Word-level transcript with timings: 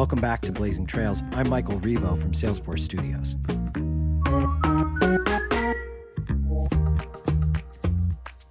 Welcome 0.00 0.22
back 0.22 0.40
to 0.40 0.50
Blazing 0.52 0.86
Trails. 0.86 1.22
I'm 1.32 1.50
Michael 1.50 1.78
Rivo 1.78 2.16
from 2.16 2.32
Salesforce 2.32 2.78
Studios. 2.78 3.36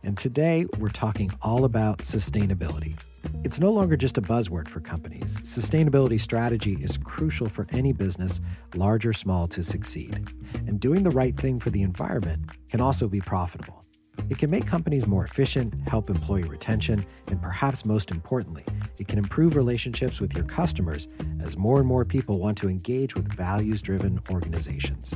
And 0.04 0.15
today 0.15 0.67
we're 0.77 0.89
talking 0.89 1.31
all 1.41 1.65
about 1.65 1.97
sustainability. 2.04 2.99
It's 3.43 3.59
no 3.59 3.71
longer 3.71 3.97
just 3.97 4.20
a 4.20 4.21
buzzword 4.21 4.67
for 4.67 4.79
companies. 4.79 5.40
Sustainability 5.40 6.22
strategy 6.22 6.78
is 6.83 6.97
crucial 6.97 7.50
for 7.50 7.66
any 7.72 7.94
business, 7.94 8.42
large 8.76 9.08
or 9.08 9.13
small, 9.13 9.47
to 9.47 9.63
succeed. 9.63 10.31
And 10.68 10.79
doing 10.79 11.02
the 11.02 11.10
right 11.10 11.36
thing 11.36 11.60
for 11.60 11.72
the 11.72 11.81
environment 11.81 12.42
can 12.70 12.79
also 12.79 13.08
be 13.08 13.22
profitable. 13.22 13.84
It 14.29 14.37
can 14.37 14.51
make 14.51 14.67
companies 14.67 15.07
more 15.07 15.23
efficient, 15.23 15.73
help 15.87 16.09
employee 16.09 16.43
retention, 16.43 17.03
and 17.27 17.41
perhaps 17.41 17.84
most 17.84 18.11
importantly, 18.11 18.63
it 18.99 19.07
can 19.07 19.17
improve 19.17 19.55
relationships 19.55 20.21
with 20.21 20.35
your 20.35 20.43
customers 20.43 21.07
as 21.41 21.57
more 21.57 21.79
and 21.79 21.87
more 21.87 22.05
people 22.05 22.37
want 22.37 22.57
to 22.59 22.70
engage 22.70 23.15
with 23.15 23.34
values 23.34 23.81
driven 23.81 24.20
organizations. 24.29 25.13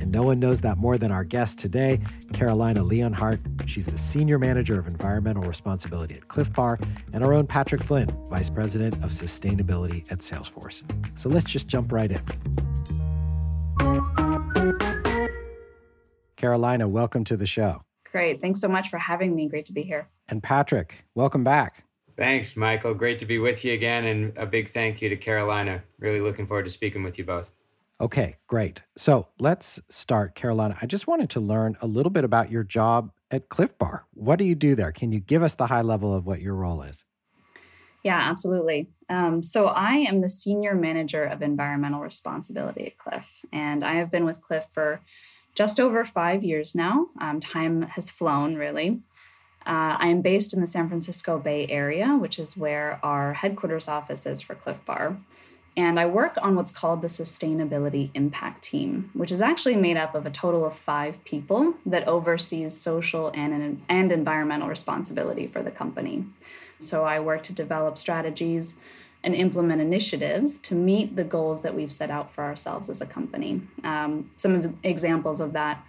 And 0.00 0.10
no 0.10 0.22
one 0.22 0.40
knows 0.40 0.62
that 0.62 0.78
more 0.78 0.96
than 0.96 1.12
our 1.12 1.24
guest 1.24 1.58
today, 1.58 2.00
Carolina 2.32 2.82
Leonhardt. 2.82 3.40
She's 3.66 3.86
the 3.86 3.98
Senior 3.98 4.38
Manager 4.38 4.78
of 4.78 4.86
Environmental 4.86 5.42
Responsibility 5.42 6.14
at 6.14 6.28
Clif 6.28 6.50
Bar, 6.52 6.78
and 7.12 7.22
our 7.22 7.34
own 7.34 7.46
Patrick 7.46 7.82
Flynn, 7.82 8.08
Vice 8.28 8.48
President 8.48 8.94
of 9.04 9.10
Sustainability 9.10 10.10
at 10.10 10.20
Salesforce. 10.20 10.82
So 11.18 11.28
let's 11.28 11.50
just 11.50 11.68
jump 11.68 11.92
right 11.92 12.10
in. 12.10 12.22
Carolina, 16.36 16.88
welcome 16.88 17.24
to 17.24 17.36
the 17.36 17.46
show. 17.46 17.82
Great. 18.12 18.40
Thanks 18.40 18.60
so 18.60 18.68
much 18.68 18.88
for 18.88 18.98
having 18.98 19.34
me. 19.34 19.48
Great 19.48 19.66
to 19.66 19.72
be 19.72 19.82
here. 19.82 20.08
And 20.28 20.42
Patrick, 20.42 21.04
welcome 21.14 21.44
back. 21.44 21.84
Thanks, 22.16 22.56
Michael. 22.56 22.94
Great 22.94 23.18
to 23.18 23.26
be 23.26 23.38
with 23.38 23.64
you 23.64 23.74
again. 23.74 24.06
And 24.06 24.36
a 24.38 24.46
big 24.46 24.70
thank 24.70 25.02
you 25.02 25.08
to 25.08 25.16
Carolina. 25.16 25.82
Really 25.98 26.20
looking 26.20 26.46
forward 26.46 26.64
to 26.64 26.70
speaking 26.70 27.02
with 27.02 27.18
you 27.18 27.24
both. 27.24 27.52
Okay, 28.00 28.36
great. 28.46 28.82
So 28.96 29.28
let's 29.38 29.80
start, 29.88 30.34
Carolina. 30.34 30.76
I 30.80 30.86
just 30.86 31.06
wanted 31.06 31.30
to 31.30 31.40
learn 31.40 31.76
a 31.80 31.86
little 31.86 32.10
bit 32.10 32.24
about 32.24 32.50
your 32.50 32.62
job 32.62 33.10
at 33.30 33.48
Clif 33.48 33.76
Bar. 33.78 34.06
What 34.12 34.38
do 34.38 34.44
you 34.44 34.54
do 34.54 34.74
there? 34.74 34.92
Can 34.92 35.12
you 35.12 35.20
give 35.20 35.42
us 35.42 35.54
the 35.54 35.66
high 35.66 35.82
level 35.82 36.14
of 36.14 36.26
what 36.26 36.40
your 36.40 36.54
role 36.54 36.82
is? 36.82 37.04
Yeah, 38.02 38.18
absolutely. 38.18 38.88
Um, 39.08 39.42
so 39.42 39.66
I 39.66 39.94
am 39.94 40.20
the 40.20 40.28
senior 40.28 40.74
manager 40.74 41.24
of 41.24 41.42
environmental 41.42 42.00
responsibility 42.00 42.86
at 42.86 42.98
Clif, 42.98 43.28
and 43.52 43.82
I 43.82 43.94
have 43.94 44.10
been 44.10 44.24
with 44.24 44.40
Clif 44.40 44.64
for 44.72 45.00
just 45.56 45.80
over 45.80 46.04
five 46.04 46.44
years 46.44 46.74
now. 46.74 47.08
Um, 47.20 47.40
time 47.40 47.82
has 47.82 48.10
flown, 48.10 48.54
really. 48.54 49.00
Uh, 49.66 49.96
I 49.98 50.08
am 50.08 50.20
based 50.20 50.54
in 50.54 50.60
the 50.60 50.66
San 50.66 50.86
Francisco 50.86 51.40
Bay 51.40 51.66
Area, 51.68 52.16
which 52.16 52.38
is 52.38 52.56
where 52.56 53.00
our 53.02 53.32
headquarters 53.32 53.88
office 53.88 54.24
is 54.24 54.40
for 54.40 54.54
Clif 54.54 54.84
Bar. 54.84 55.16
And 55.76 55.98
I 55.98 56.06
work 56.06 56.38
on 56.40 56.54
what's 56.54 56.70
called 56.70 57.02
the 57.02 57.08
Sustainability 57.08 58.10
Impact 58.14 58.62
Team, 58.62 59.10
which 59.12 59.32
is 59.32 59.42
actually 59.42 59.76
made 59.76 59.96
up 59.96 60.14
of 60.14 60.24
a 60.24 60.30
total 60.30 60.64
of 60.64 60.74
five 60.76 61.22
people 61.24 61.74
that 61.84 62.06
oversees 62.06 62.78
social 62.80 63.30
and, 63.34 63.82
and 63.88 64.12
environmental 64.12 64.68
responsibility 64.68 65.46
for 65.46 65.62
the 65.62 65.70
company. 65.70 66.24
So 66.78 67.04
I 67.04 67.20
work 67.20 67.42
to 67.44 67.52
develop 67.52 67.98
strategies 67.98 68.76
and 69.24 69.34
implement 69.34 69.80
initiatives 69.80 70.58
to 70.58 70.74
meet 70.74 71.16
the 71.16 71.24
goals 71.24 71.62
that 71.62 71.74
we've 71.74 71.92
set 71.92 72.10
out 72.10 72.32
for 72.32 72.44
ourselves 72.44 72.88
as 72.88 73.00
a 73.00 73.06
company. 73.06 73.62
Um, 73.82 74.30
some 74.36 74.54
of 74.54 74.74
examples 74.82 75.40
of 75.40 75.52
that 75.54 75.84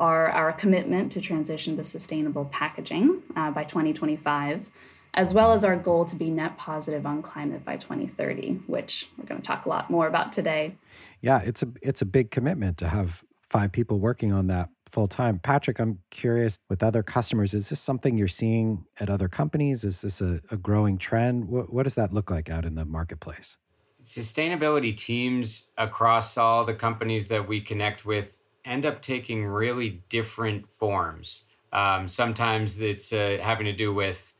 are 0.00 0.28
our 0.30 0.52
commitment 0.52 1.12
to 1.12 1.20
transition 1.20 1.76
to 1.76 1.84
sustainable 1.84 2.46
packaging 2.46 3.22
uh, 3.36 3.50
by 3.50 3.64
2025, 3.64 4.70
as 5.14 5.34
well 5.34 5.52
as 5.52 5.64
our 5.64 5.76
goal 5.76 6.04
to 6.04 6.14
be 6.14 6.30
net 6.30 6.56
positive 6.56 7.04
on 7.04 7.20
climate 7.20 7.64
by 7.64 7.76
2030, 7.76 8.60
which 8.66 9.08
we're 9.18 9.24
going 9.24 9.40
to 9.40 9.46
talk 9.46 9.66
a 9.66 9.68
lot 9.68 9.90
more 9.90 10.06
about 10.06 10.32
today. 10.32 10.76
Yeah, 11.20 11.40
it's 11.44 11.62
a 11.62 11.68
it's 11.82 12.00
a 12.00 12.06
big 12.06 12.30
commitment 12.30 12.78
to 12.78 12.88
have 12.88 13.24
five 13.42 13.72
people 13.72 13.98
working 13.98 14.32
on 14.32 14.46
that 14.48 14.68
full 14.88 15.08
time. 15.08 15.38
Patrick, 15.38 15.78
I'm 15.78 15.98
curious 16.10 16.58
with 16.68 16.82
other 16.82 17.02
customers, 17.02 17.54
is 17.54 17.68
this 17.68 17.80
something 17.80 18.18
you're 18.18 18.28
seeing 18.28 18.84
at 18.98 19.10
other 19.10 19.28
companies? 19.28 19.84
Is 19.84 20.02
this 20.02 20.20
a, 20.20 20.40
a 20.50 20.56
growing 20.56 20.98
trend? 20.98 21.48
What, 21.48 21.72
what 21.72 21.84
does 21.84 21.94
that 21.94 22.12
look 22.12 22.30
like 22.30 22.50
out 22.50 22.64
in 22.64 22.74
the 22.74 22.84
marketplace? 22.84 23.56
Sustainability 24.02 24.96
teams 24.96 25.68
across 25.76 26.36
all 26.36 26.64
the 26.64 26.74
companies 26.74 27.28
that 27.28 27.48
we 27.48 27.60
connect 27.60 28.04
with 28.04 28.40
end 28.64 28.86
up 28.86 29.02
taking 29.02 29.44
really 29.46 30.02
different 30.08 30.68
forms. 30.68 31.42
Um, 31.72 32.08
sometimes 32.08 32.80
it's 32.80 33.12
uh, 33.12 33.38
having 33.40 33.66
to 33.66 33.72
do 33.72 33.92
with 33.92 34.32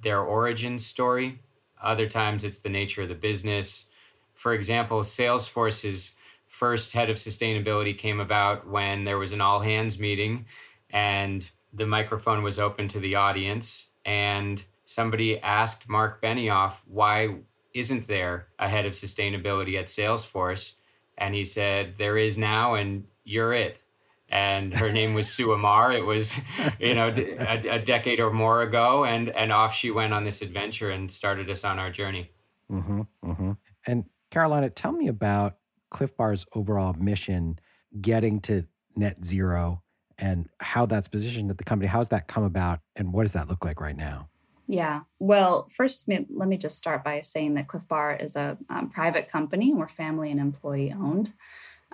their 0.00 0.20
origin 0.20 0.78
story. 0.78 1.40
Other 1.82 2.08
times 2.08 2.44
it's 2.44 2.58
the 2.58 2.68
nature 2.68 3.02
of 3.02 3.08
the 3.08 3.14
business. 3.14 3.86
For 4.32 4.54
example, 4.54 5.00
Salesforce's 5.00 6.14
first 6.54 6.92
head 6.92 7.10
of 7.10 7.16
sustainability 7.16 7.96
came 7.98 8.20
about 8.20 8.68
when 8.68 9.02
there 9.04 9.18
was 9.18 9.32
an 9.32 9.40
all 9.40 9.58
hands 9.58 9.98
meeting 9.98 10.46
and 10.90 11.50
the 11.72 11.84
microphone 11.86 12.44
was 12.44 12.60
open 12.60 12.86
to 12.86 13.00
the 13.00 13.16
audience 13.16 13.88
and 14.04 14.64
somebody 14.84 15.40
asked 15.40 15.88
Mark 15.88 16.22
Benioff 16.22 16.74
why 16.86 17.38
isn't 17.72 18.06
there 18.06 18.46
a 18.60 18.68
head 18.68 18.86
of 18.86 18.92
sustainability 18.92 19.76
at 19.76 19.86
Salesforce 19.86 20.74
and 21.18 21.34
he 21.34 21.44
said 21.44 21.94
there 21.98 22.16
is 22.16 22.38
now 22.38 22.74
and 22.74 23.04
you're 23.24 23.52
it 23.52 23.80
and 24.28 24.72
her 24.74 24.92
name 24.92 25.14
was 25.14 25.28
Sue 25.28 25.52
Amar. 25.52 25.92
It 25.92 26.06
was, 26.06 26.38
you 26.78 26.94
know, 26.94 27.12
a, 27.16 27.68
a, 27.68 27.78
decade 27.78 28.20
or 28.20 28.32
more 28.32 28.62
ago, 28.62 29.04
and 29.04 29.28
and 29.28 29.52
off 29.52 29.74
she 29.74 29.90
went 29.90 30.14
on 30.14 30.24
this 30.24 30.40
adventure 30.40 30.90
and 30.90 31.12
started 31.12 31.48
us 31.50 31.62
on 31.62 31.78
our 31.78 31.90
journey. 31.90 32.30
Mm-hmm, 32.72 33.02
mm-hmm. 33.22 33.52
And 33.86 34.06
Carolina, 34.30 34.70
tell 34.70 34.92
me 34.92 35.06
about 35.08 35.56
Clif 35.94 36.16
Bar's 36.16 36.44
overall 36.54 36.92
mission, 36.94 37.60
getting 38.00 38.40
to 38.40 38.66
net 38.96 39.24
zero, 39.24 39.80
and 40.18 40.48
how 40.58 40.86
that's 40.86 41.06
positioned 41.06 41.50
at 41.50 41.56
the 41.56 41.62
company. 41.62 41.86
How's 41.86 42.08
that 42.08 42.26
come 42.26 42.42
about, 42.42 42.80
and 42.96 43.12
what 43.12 43.22
does 43.22 43.32
that 43.34 43.48
look 43.48 43.64
like 43.64 43.80
right 43.80 43.96
now? 43.96 44.28
Yeah. 44.66 45.02
Well, 45.20 45.68
first, 45.72 46.08
let 46.08 46.48
me 46.48 46.56
just 46.56 46.76
start 46.76 47.04
by 47.04 47.20
saying 47.20 47.54
that 47.54 47.68
Clif 47.68 47.86
Bar 47.86 48.16
is 48.16 48.34
a 48.34 48.58
um, 48.68 48.90
private 48.90 49.30
company. 49.30 49.72
We're 49.72 49.88
family 49.88 50.32
and 50.32 50.40
employee 50.40 50.92
owned. 50.92 51.32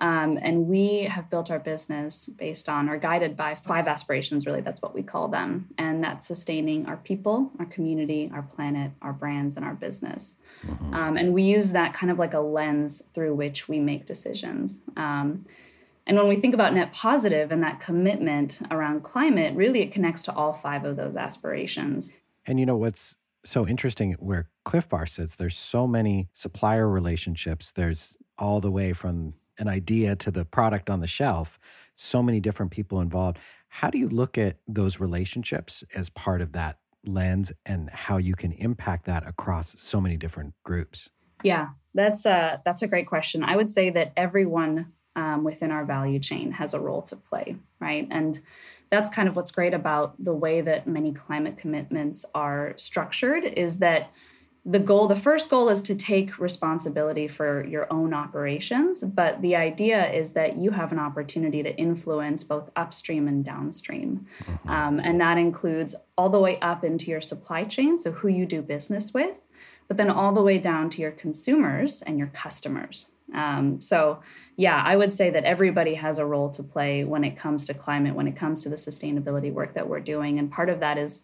Um, 0.00 0.38
and 0.41 0.66
we 0.66 1.05
have 1.05 1.28
built 1.28 1.50
our 1.50 1.59
business 1.59 2.27
based 2.27 2.69
on 2.69 2.88
or 2.88 2.97
guided 2.97 3.37
by 3.37 3.55
five 3.55 3.87
aspirations, 3.87 4.47
really, 4.47 4.62
that's 4.62 4.81
what 4.81 4.94
we 4.94 5.03
call 5.03 5.28
them. 5.28 5.69
And 5.77 6.03
that's 6.03 6.27
sustaining 6.27 6.87
our 6.87 6.97
people, 6.97 7.50
our 7.59 7.66
community, 7.66 8.31
our 8.33 8.43
planet, 8.43 8.93
our 9.03 9.12
brands, 9.12 9.56
and 9.56 9.65
our 9.65 9.75
business. 9.75 10.37
Mm-hmm. 10.66 10.94
Um, 10.94 11.16
and 11.19 11.34
we 11.34 11.43
use 11.43 11.72
that 11.72 11.93
kind 11.93 12.10
of 12.10 12.19
like 12.19 12.33
a 12.33 12.41
lens 12.41 13.03
through 13.12 13.34
which 13.34 13.69
we 13.69 13.78
make 13.78 14.06
decisions. 14.06 14.78
Um, 14.97 15.44
and 16.06 16.16
when 16.16 16.28
we 16.28 16.37
think 16.37 16.55
about 16.55 16.72
net 16.72 16.93
positive 16.93 17.53
and 17.53 17.62
that 17.62 17.78
commitment 17.78 18.60
around 18.71 19.03
climate, 19.03 19.55
really 19.55 19.83
it 19.83 19.93
connects 19.93 20.22
to 20.25 20.34
all 20.34 20.55
five 20.55 20.84
of 20.84 20.97
those 20.97 21.15
aspirations. 21.15 22.10
And 22.47 22.59
you 22.59 22.65
know 22.65 22.77
what's 22.77 23.16
so 23.44 23.66
interesting 23.66 24.12
where 24.15 24.49
Clif 24.65 24.89
Bar 24.89 25.06
sits, 25.06 25.37
there's 25.37 25.56
so 25.56 25.87
many 25.87 26.28
supplier 26.33 26.89
relationships. 26.89 27.71
There's 27.71 28.16
all 28.39 28.60
the 28.60 28.71
way 28.71 28.93
from 28.93 29.34
an 29.60 29.69
idea 29.69 30.16
to 30.16 30.31
the 30.31 30.44
product 30.44 30.91
on 30.91 31.00
the 31.00 31.06
shelf, 31.06 31.59
so 31.94 32.22
many 32.22 32.41
different 32.41 32.72
people 32.72 33.00
involved. 33.00 33.38
How 33.69 33.91
do 33.91 33.98
you 33.98 34.09
look 34.09 34.37
at 34.37 34.56
those 34.66 34.98
relationships 34.98 35.84
as 35.94 36.09
part 36.09 36.41
of 36.41 36.53
that 36.53 36.78
lens 37.04 37.53
and 37.65 37.88
how 37.91 38.16
you 38.16 38.34
can 38.34 38.53
impact 38.53 39.04
that 39.06 39.26
across 39.26 39.76
so 39.78 40.00
many 40.00 40.16
different 40.16 40.54
groups? 40.65 41.10
Yeah, 41.43 41.69
that's 41.94 42.26
a 42.26 42.60
that's 42.65 42.82
a 42.82 42.88
great 42.88 43.06
question. 43.06 43.44
I 43.44 43.56
would 43.56 43.71
say 43.71 43.91
that 43.91 44.12
everyone 44.16 44.93
um, 45.16 45.44
within 45.44 45.71
our 45.71 45.84
value 45.84 46.19
chain 46.19 46.53
has 46.53 46.75
a 46.75 46.81
role 46.81 47.03
to 47.03 47.16
play, 47.16 47.56
right? 47.81 48.06
And 48.10 48.41
that's 48.91 49.09
kind 49.09 49.28
of 49.28 49.37
what's 49.37 49.50
great 49.50 49.75
about 49.75 50.22
the 50.22 50.34
way 50.34 50.60
that 50.60 50.87
many 50.87 51.12
climate 51.12 51.56
commitments 51.56 52.25
are 52.34 52.75
structured 52.77 53.44
is 53.44 53.78
that 53.78 54.10
the 54.65 54.78
goal 54.78 55.06
the 55.06 55.16
first 55.16 55.48
goal 55.48 55.68
is 55.71 55.80
to 55.80 55.95
take 55.95 56.39
responsibility 56.39 57.27
for 57.27 57.66
your 57.66 57.91
own 57.91 58.12
operations 58.12 59.03
but 59.03 59.41
the 59.41 59.57
idea 59.57 60.10
is 60.12 60.33
that 60.33 60.59
you 60.59 60.71
have 60.71 60.92
an 60.92 60.98
opportunity 60.98 61.62
to 61.62 61.74
influence 61.77 62.45
both 62.45 62.71
upstream 62.77 63.27
and 63.27 63.45
downstream 63.45 64.27
mm-hmm. 64.45 64.68
um, 64.68 65.01
and 65.01 65.21
that 65.21 65.39
includes 65.39 65.95
all 66.18 66.28
the 66.28 66.39
way 66.39 66.59
up 66.60 66.84
into 66.84 67.10
your 67.10 67.22
supply 67.22 67.65
chain 67.65 67.97
so 67.97 68.12
who 68.12 68.28
you 68.28 68.45
do 68.45 68.60
business 68.60 69.15
with 69.15 69.39
but 69.89 69.97
then 69.97 70.10
all 70.10 70.33
the 70.33 70.42
way 70.42 70.59
down 70.59 70.91
to 70.91 71.01
your 71.01 71.10
consumers 71.13 72.03
and 72.03 72.18
your 72.18 72.28
customers 72.28 73.06
um, 73.34 73.80
so 73.80 74.21
yeah 74.56 74.83
i 74.84 74.95
would 74.95 75.13
say 75.13 75.30
that 75.30 75.45
everybody 75.45 75.95
has 75.95 76.18
a 76.18 76.27
role 76.27 76.51
to 76.51 76.63
play 76.63 77.03
when 77.03 77.24
it 77.24 77.34
comes 77.34 77.65
to 77.65 77.72
climate 77.72 78.15
when 78.15 78.27
it 78.27 78.36
comes 78.36 78.63
to 78.63 78.68
the 78.68 78.77
sustainability 78.77 79.51
work 79.51 79.72
that 79.72 79.89
we're 79.89 80.01
doing 80.01 80.39
and 80.39 80.53
part 80.53 80.68
of 80.68 80.80
that 80.80 80.98
is 80.98 81.22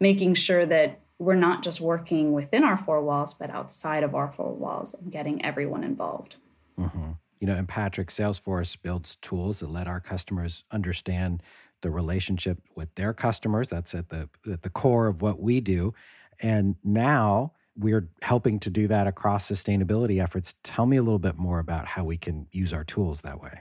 making 0.00 0.32
sure 0.32 0.64
that 0.64 1.00
we're 1.18 1.34
not 1.34 1.62
just 1.62 1.80
working 1.80 2.32
within 2.32 2.62
our 2.62 2.76
four 2.76 3.02
walls, 3.02 3.34
but 3.34 3.50
outside 3.50 4.04
of 4.04 4.14
our 4.14 4.30
four 4.30 4.52
walls 4.52 4.94
and 4.94 5.10
getting 5.10 5.44
everyone 5.44 5.82
involved. 5.82 6.36
Mm-hmm. 6.78 7.12
You 7.40 7.46
know, 7.46 7.54
and 7.54 7.68
Patrick, 7.68 8.08
Salesforce 8.08 8.76
builds 8.80 9.16
tools 9.16 9.60
that 9.60 9.70
let 9.70 9.88
our 9.88 10.00
customers 10.00 10.64
understand 10.70 11.42
the 11.82 11.90
relationship 11.90 12.58
with 12.74 12.92
their 12.96 13.12
customers. 13.12 13.68
That's 13.68 13.94
at 13.94 14.08
the 14.08 14.28
at 14.50 14.62
the 14.62 14.70
core 14.70 15.06
of 15.06 15.22
what 15.22 15.40
we 15.40 15.60
do. 15.60 15.94
And 16.40 16.76
now 16.82 17.52
we're 17.76 18.08
helping 18.22 18.58
to 18.60 18.70
do 18.70 18.88
that 18.88 19.06
across 19.06 19.48
sustainability 19.50 20.22
efforts. 20.22 20.54
Tell 20.64 20.86
me 20.86 20.96
a 20.96 21.02
little 21.02 21.20
bit 21.20 21.36
more 21.36 21.60
about 21.60 21.86
how 21.86 22.04
we 22.04 22.16
can 22.16 22.48
use 22.50 22.72
our 22.72 22.84
tools 22.84 23.22
that 23.22 23.40
way. 23.40 23.60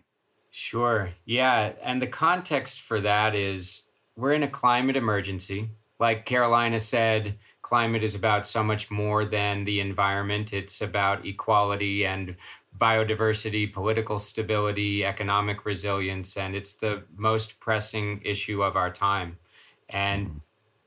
Sure. 0.49 1.11
Yeah. 1.25 1.73
And 1.83 2.01
the 2.01 2.07
context 2.07 2.81
for 2.81 2.99
that 3.01 3.35
is 3.35 3.83
we're 4.15 4.33
in 4.33 4.41
a 4.41 4.47
climate 4.47 4.95
emergency. 4.95 5.69
Like 5.99 6.25
Carolina 6.25 6.79
said, 6.79 7.37
climate 7.61 8.03
is 8.03 8.15
about 8.15 8.47
so 8.47 8.63
much 8.63 8.91
more 8.91 9.25
than 9.25 9.63
the 9.63 9.79
environment. 9.79 10.53
It's 10.53 10.81
about 10.81 11.25
equality 11.25 12.05
and 12.05 12.35
biodiversity, 12.77 13.71
political 13.71 14.19
stability, 14.19 15.03
economic 15.03 15.65
resilience, 15.65 16.37
and 16.37 16.55
it's 16.55 16.73
the 16.73 17.03
most 17.15 17.59
pressing 17.59 18.21
issue 18.23 18.63
of 18.63 18.75
our 18.75 18.91
time. 18.91 19.37
And 19.89 20.27
mm-hmm. 20.27 20.37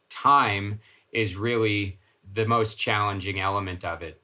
time 0.08 0.80
is 1.12 1.34
really 1.36 1.98
the 2.32 2.46
most 2.46 2.78
challenging 2.78 3.40
element 3.40 3.84
of 3.84 4.02
it. 4.02 4.20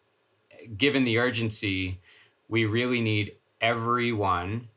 Given 0.77 1.05
the 1.05 1.19
urgency, 1.19 2.01
we 2.49 2.65
really 2.65 3.01
need 3.01 3.35
everyone, 3.61 4.69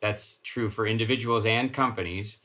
that's 0.00 0.38
true 0.42 0.68
for 0.68 0.86
individuals 0.86 1.46
and 1.46 1.72
companies, 1.72 2.38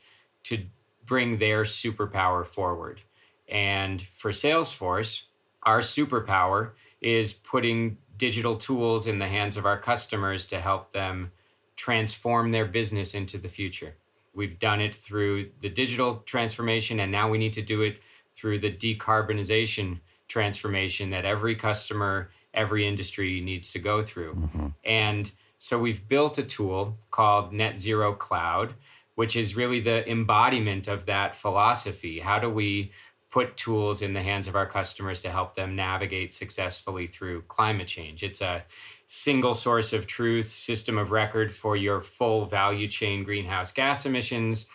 to 0.44 0.66
bring 1.04 1.38
their 1.38 1.64
superpower 1.64 2.46
forward. 2.46 3.00
And 3.48 4.02
for 4.02 4.30
Salesforce, 4.30 5.22
our 5.62 5.80
superpower 5.80 6.72
is 7.00 7.32
putting 7.32 7.98
digital 8.16 8.56
tools 8.56 9.06
in 9.06 9.18
the 9.18 9.28
hands 9.28 9.56
of 9.56 9.64
our 9.64 9.78
customers 9.78 10.44
to 10.46 10.60
help 10.60 10.92
them 10.92 11.32
transform 11.76 12.50
their 12.50 12.64
business 12.64 13.14
into 13.14 13.38
the 13.38 13.48
future. 13.48 13.94
We've 14.34 14.58
done 14.58 14.80
it 14.80 14.94
through 14.94 15.50
the 15.60 15.68
digital 15.68 16.18
transformation, 16.26 17.00
and 17.00 17.10
now 17.10 17.30
we 17.30 17.38
need 17.38 17.52
to 17.54 17.62
do 17.62 17.82
it 17.82 18.00
through 18.34 18.58
the 18.58 18.72
decarbonization 18.72 20.00
transformation 20.26 21.10
that 21.10 21.24
every 21.24 21.54
customer, 21.54 22.30
every 22.52 22.86
industry 22.86 23.40
needs 23.40 23.70
to 23.72 23.78
go 23.78 24.02
through. 24.02 24.34
Mm-hmm. 24.34 24.66
And 24.84 25.32
so 25.56 25.78
we've 25.78 26.06
built 26.08 26.38
a 26.38 26.42
tool 26.42 26.98
called 27.10 27.52
Net 27.52 27.78
Zero 27.78 28.12
Cloud, 28.12 28.74
which 29.14 29.34
is 29.34 29.56
really 29.56 29.80
the 29.80 30.08
embodiment 30.08 30.86
of 30.86 31.06
that 31.06 31.34
philosophy. 31.34 32.20
How 32.20 32.38
do 32.38 32.48
we 32.48 32.92
put 33.30 33.56
tools 33.56 34.00
in 34.00 34.14
the 34.14 34.22
hands 34.22 34.48
of 34.48 34.56
our 34.56 34.66
customers 34.66 35.20
to 35.20 35.30
help 35.30 35.54
them 35.54 35.76
navigate 35.76 36.32
successfully 36.32 37.06
through 37.06 37.42
climate 37.42 37.86
change. 37.86 38.22
It's 38.22 38.40
a 38.40 38.64
single 39.06 39.54
source 39.54 39.92
of 39.92 40.06
truth, 40.06 40.50
system 40.50 40.96
of 40.96 41.10
record 41.10 41.54
for 41.54 41.76
your 41.76 42.00
full 42.00 42.46
value 42.46 42.88
chain 42.88 43.24
greenhouse 43.24 43.70
gas 43.70 44.06
emissions. 44.06 44.66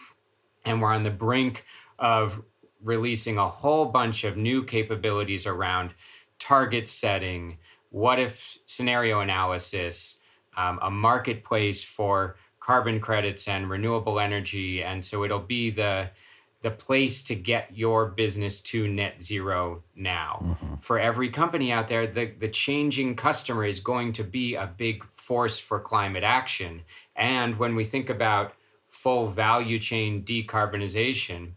And 0.65 0.81
we're 0.81 0.94
on 0.94 1.03
the 1.03 1.09
brink 1.11 1.65
of 1.97 2.44
releasing 2.81 3.38
a 3.38 3.50
whole 3.50 3.85
bunch 3.85 4.23
of 4.23 4.38
new 4.38 4.63
capabilities 4.63 5.45
around 5.45 5.94
target 6.39 6.88
setting, 6.88 7.57
what 7.89 8.19
if 8.19 8.57
scenario 8.65 9.19
analysis, 9.21 10.17
um, 10.57 10.79
a 10.81 10.91
marketplace 10.91 11.83
for 11.83 12.35
carbon 12.59 13.00
credits 13.00 13.47
and 13.47 13.69
renewable 13.69 14.19
energy. 14.19 14.83
And 14.83 15.03
so 15.03 15.23
it'll 15.23 15.39
be 15.39 15.69
the 15.69 16.11
the 16.63 16.71
place 16.71 17.21
to 17.21 17.36
get 17.36 17.75
your 17.75 18.07
business 18.07 18.62
to 18.62 18.88
net 18.88 19.21
zero 19.21 19.83
now. 19.95 20.39
Mm-hmm. 20.42 20.75
For 20.77 20.98
every 20.98 21.30
company 21.30 21.74
out 21.74 21.89
there, 21.89 22.07
the, 22.07 22.31
the 22.39 22.48
changing 22.48 23.18
customer 23.18 23.65
is 23.65 23.81
going 23.81 24.13
to 24.13 24.24
be 24.24 24.56
a 24.56 24.65
big 24.65 25.04
force 25.13 25.60
for 25.60 25.80
climate 25.81 26.24
action. 26.24 26.83
And 27.18 27.60
when 27.60 27.75
we 27.75 27.83
think 27.83 28.10
about 28.10 28.54
full 28.88 29.27
value 29.27 29.77
chain 29.77 30.24
decarbonization, 30.24 31.51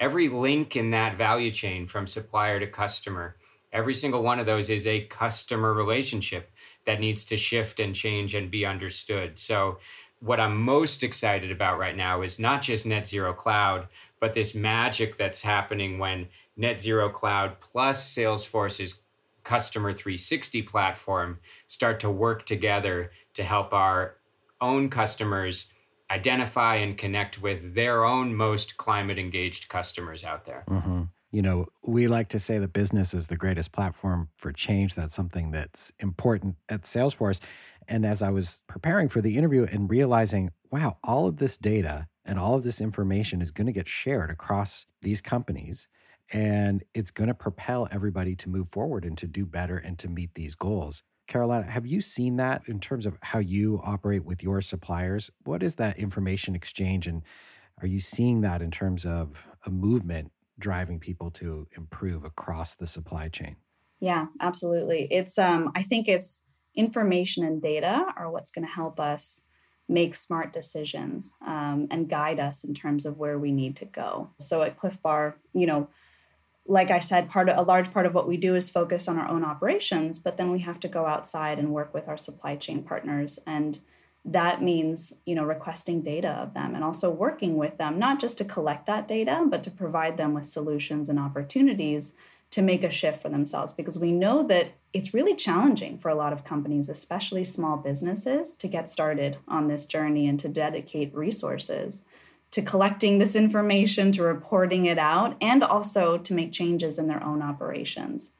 every 0.00 0.28
link 0.28 0.74
in 0.74 0.90
that 0.90 1.16
value 1.16 1.52
chain 1.52 1.86
from 1.86 2.08
supplier 2.08 2.58
to 2.58 2.66
customer, 2.66 3.36
every 3.72 3.94
single 3.94 4.24
one 4.24 4.40
of 4.40 4.46
those 4.46 4.70
is 4.70 4.88
a 4.88 5.02
customer 5.06 5.72
relationship 5.72 6.50
that 6.84 6.98
needs 6.98 7.24
to 7.26 7.36
shift 7.36 7.78
and 7.78 7.94
change 7.94 8.34
and 8.34 8.50
be 8.50 8.66
understood. 8.66 9.38
So, 9.38 9.78
what 10.20 10.40
I'm 10.40 10.60
most 10.60 11.04
excited 11.04 11.52
about 11.52 11.78
right 11.78 11.96
now 11.96 12.22
is 12.22 12.40
not 12.40 12.62
just 12.62 12.84
Net 12.84 13.06
Zero 13.06 13.32
Cloud, 13.32 13.86
but 14.20 14.34
this 14.34 14.54
magic 14.54 15.16
that's 15.16 15.42
happening 15.42 15.98
when 15.98 16.28
Net 16.56 16.80
Zero 16.80 17.08
Cloud 17.08 17.60
plus 17.60 18.14
Salesforce's 18.14 19.00
Customer 19.44 19.92
360 19.92 20.62
platform 20.62 21.38
start 21.66 22.00
to 22.00 22.10
work 22.10 22.44
together 22.44 23.10
to 23.32 23.42
help 23.42 23.72
our 23.72 24.16
own 24.60 24.90
customers 24.90 25.66
identify 26.10 26.76
and 26.76 26.98
connect 26.98 27.40
with 27.40 27.74
their 27.74 28.04
own 28.04 28.34
most 28.34 28.76
climate 28.76 29.18
engaged 29.18 29.68
customers 29.68 30.24
out 30.24 30.44
there. 30.44 30.64
Mm-hmm. 30.68 31.04
You 31.30 31.42
know, 31.42 31.66
we 31.82 32.08
like 32.08 32.28
to 32.30 32.38
say 32.38 32.58
that 32.58 32.72
business 32.72 33.12
is 33.12 33.28
the 33.28 33.36
greatest 33.36 33.72
platform 33.72 34.28
for 34.36 34.50
change. 34.50 34.94
That's 34.94 35.14
something 35.14 35.50
that's 35.50 35.92
important 35.98 36.56
at 36.68 36.82
Salesforce. 36.82 37.40
And 37.86 38.06
as 38.06 38.22
I 38.22 38.30
was 38.30 38.60
preparing 38.66 39.08
for 39.08 39.20
the 39.20 39.36
interview 39.36 39.66
and 39.70 39.90
realizing, 39.90 40.50
wow, 40.70 40.96
all 41.04 41.26
of 41.26 41.36
this 41.36 41.58
data 41.58 42.06
and 42.28 42.38
all 42.38 42.54
of 42.54 42.62
this 42.62 42.80
information 42.80 43.40
is 43.40 43.50
going 43.50 43.66
to 43.66 43.72
get 43.72 43.88
shared 43.88 44.30
across 44.30 44.84
these 45.00 45.22
companies. 45.22 45.88
And 46.30 46.84
it's 46.92 47.10
going 47.10 47.28
to 47.28 47.34
propel 47.34 47.88
everybody 47.90 48.36
to 48.36 48.50
move 48.50 48.68
forward 48.68 49.06
and 49.06 49.16
to 49.16 49.26
do 49.26 49.46
better 49.46 49.78
and 49.78 49.98
to 50.00 50.08
meet 50.08 50.34
these 50.34 50.54
goals. 50.54 51.02
Carolina, 51.26 51.70
have 51.70 51.86
you 51.86 52.02
seen 52.02 52.36
that 52.36 52.62
in 52.66 52.80
terms 52.80 53.06
of 53.06 53.18
how 53.22 53.38
you 53.38 53.80
operate 53.82 54.26
with 54.26 54.42
your 54.42 54.60
suppliers? 54.60 55.30
What 55.44 55.62
is 55.62 55.76
that 55.76 55.98
information 55.98 56.54
exchange? 56.54 57.06
And 57.06 57.22
are 57.80 57.86
you 57.86 57.98
seeing 57.98 58.42
that 58.42 58.60
in 58.60 58.70
terms 58.70 59.06
of 59.06 59.46
a 59.64 59.70
movement 59.70 60.30
driving 60.58 61.00
people 61.00 61.30
to 61.30 61.66
improve 61.76 62.24
across 62.24 62.74
the 62.74 62.86
supply 62.86 63.28
chain? 63.28 63.56
Yeah, 64.00 64.26
absolutely. 64.40 65.08
It's 65.10 65.38
um 65.38 65.72
I 65.74 65.82
think 65.82 66.08
it's 66.08 66.42
information 66.74 67.44
and 67.44 67.60
data 67.62 68.04
are 68.16 68.30
what's 68.30 68.50
going 68.50 68.66
to 68.66 68.72
help 68.72 69.00
us 69.00 69.40
make 69.88 70.14
smart 70.14 70.52
decisions 70.52 71.32
um, 71.46 71.88
and 71.90 72.08
guide 72.08 72.38
us 72.38 72.62
in 72.62 72.74
terms 72.74 73.06
of 73.06 73.18
where 73.18 73.38
we 73.38 73.52
need 73.52 73.74
to 73.76 73.84
go. 73.84 74.30
So 74.38 74.62
at 74.62 74.76
Clif 74.76 75.00
Bar, 75.02 75.36
you 75.52 75.66
know, 75.66 75.88
like 76.66 76.90
I 76.90 77.00
said, 77.00 77.30
part 77.30 77.48
of, 77.48 77.56
a 77.56 77.62
large 77.62 77.92
part 77.92 78.04
of 78.04 78.14
what 78.14 78.28
we 78.28 78.36
do 78.36 78.54
is 78.54 78.68
focus 78.68 79.08
on 79.08 79.18
our 79.18 79.28
own 79.28 79.42
operations, 79.42 80.18
but 80.18 80.36
then 80.36 80.50
we 80.50 80.58
have 80.60 80.78
to 80.80 80.88
go 80.88 81.06
outside 81.06 81.58
and 81.58 81.72
work 81.72 81.94
with 81.94 82.08
our 82.08 82.18
supply 82.18 82.56
chain 82.56 82.82
partners 82.82 83.38
and 83.46 83.80
that 84.24 84.62
means 84.62 85.14
you 85.24 85.34
know 85.34 85.44
requesting 85.44 86.02
data 86.02 86.28
of 86.28 86.52
them 86.52 86.74
and 86.74 86.84
also 86.84 87.10
working 87.10 87.56
with 87.56 87.78
them 87.78 87.98
not 87.98 88.20
just 88.20 88.36
to 88.38 88.44
collect 88.44 88.86
that 88.86 89.08
data 89.08 89.44
but 89.48 89.64
to 89.64 89.70
provide 89.70 90.16
them 90.16 90.34
with 90.34 90.44
solutions 90.44 91.08
and 91.08 91.18
opportunities 91.18 92.12
to 92.50 92.62
make 92.62 92.82
a 92.82 92.90
shift 92.90 93.20
for 93.20 93.28
themselves 93.28 93.72
because 93.72 93.98
we 93.98 94.10
know 94.10 94.42
that 94.42 94.72
it's 94.92 95.12
really 95.12 95.34
challenging 95.34 95.98
for 95.98 96.08
a 96.08 96.14
lot 96.14 96.32
of 96.32 96.44
companies, 96.44 96.88
especially 96.88 97.44
small 97.44 97.76
businesses, 97.76 98.56
to 98.56 98.68
get 98.68 98.88
started 98.88 99.36
on 99.46 99.68
this 99.68 99.84
journey 99.84 100.26
and 100.26 100.40
to 100.40 100.48
dedicate 100.48 101.14
resources 101.14 102.02
to 102.50 102.62
collecting 102.62 103.18
this 103.18 103.36
information, 103.36 104.12
to 104.12 104.22
reporting 104.22 104.86
it 104.86 104.98
out, 104.98 105.36
and 105.40 105.62
also 105.62 106.16
to 106.16 106.34
make 106.34 106.52
changes 106.52 106.98
in 106.98 107.06
their 107.06 107.22
own 107.22 107.42
operations. 107.42 108.32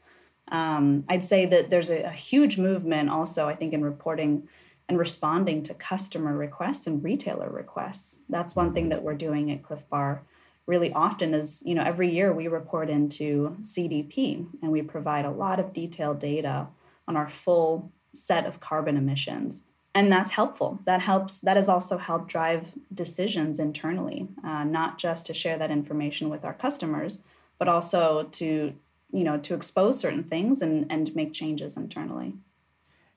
Um, 0.51 1.05
I'd 1.09 1.27
say 1.27 1.45
that 1.47 1.69
there's 1.69 1.91
a, 1.91 2.05
a 2.05 2.11
huge 2.11 2.57
movement 2.57 3.11
also, 3.11 3.49
I 3.49 3.55
think, 3.55 3.75
in 3.75 3.85
reporting 3.85 4.49
and 4.89 4.99
responding 4.99 5.63
to 5.65 5.75
customer 5.75 6.35
requests 6.35 6.87
and 6.87 7.05
retailer 7.05 7.51
requests. 7.51 8.21
That's 8.31 8.57
one 8.57 8.73
thing 8.73 8.89
that 8.89 9.03
we're 9.03 9.15
doing 9.15 9.51
at 9.51 9.63
Clif 9.63 9.87
Bar 9.91 10.23
really 10.69 10.93
often 10.93 11.35
is, 11.35 11.63
you 11.65 11.75
know, 11.75 11.83
every 11.83 12.11
year 12.11 12.33
we 12.33 12.47
report 12.47 12.91
into 12.91 13.57
CDP 13.63 14.47
and 14.63 14.71
we 14.71 14.83
provide 14.83 15.25
a 15.25 15.31
lot 15.31 15.59
of 15.59 15.73
detailed 15.73 16.19
data 16.21 16.69
on 17.09 17.17
our 17.17 17.29
full 17.29 17.91
set 18.15 18.47
of 18.47 18.61
carbon 18.61 18.97
emissions. 18.97 19.63
And 19.95 20.13
that's 20.13 20.33
helpful. 20.33 20.79
That 20.85 21.01
helps, 21.01 21.41
that 21.41 21.57
has 21.57 21.69
also 21.69 21.97
helped 21.97 22.29
drive 22.29 22.75
decisions 22.93 23.59
internally, 23.59 24.29
uh, 24.45 24.63
not 24.65 24.99
just 24.99 25.25
to 25.27 25.35
share 25.35 25.57
that 25.59 25.71
information 25.71 26.29
with 26.29 26.45
our 26.45 26.53
customers, 26.53 27.19
but 27.59 27.67
also 27.67 28.29
to, 28.33 28.75
you 29.11 29.25
know, 29.25 29.39
to 29.39 29.55
expose 29.55 29.99
certain 29.99 30.23
things 30.23 30.61
and, 30.61 30.87
and 30.91 31.17
make 31.17 31.33
changes 31.33 31.77
internally. 31.77 32.35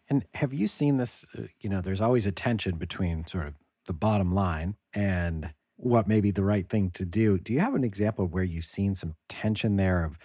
And 0.09 0.25
have 0.35 0.53
you 0.53 0.67
seen 0.67 0.97
this? 0.97 1.25
Uh, 1.37 1.43
you 1.59 1.69
know, 1.69 1.81
there's 1.81 2.01
always 2.01 2.25
a 2.25 2.31
tension 2.31 2.77
between 2.77 3.27
sort 3.27 3.47
of 3.47 3.55
the 3.87 3.93
bottom 3.93 4.33
line 4.33 4.75
and 4.93 5.53
what 5.81 6.07
may 6.07 6.21
be 6.21 6.31
the 6.31 6.43
right 6.43 6.69
thing 6.69 6.91
to 6.91 7.05
do. 7.05 7.39
Do 7.39 7.53
you 7.53 7.59
have 7.59 7.73
an 7.73 7.83
example 7.83 8.25
of 8.25 8.33
where 8.33 8.43
you've 8.43 8.65
seen 8.65 8.93
some 8.93 9.15
tension 9.27 9.77
there 9.77 10.03
of 10.03 10.17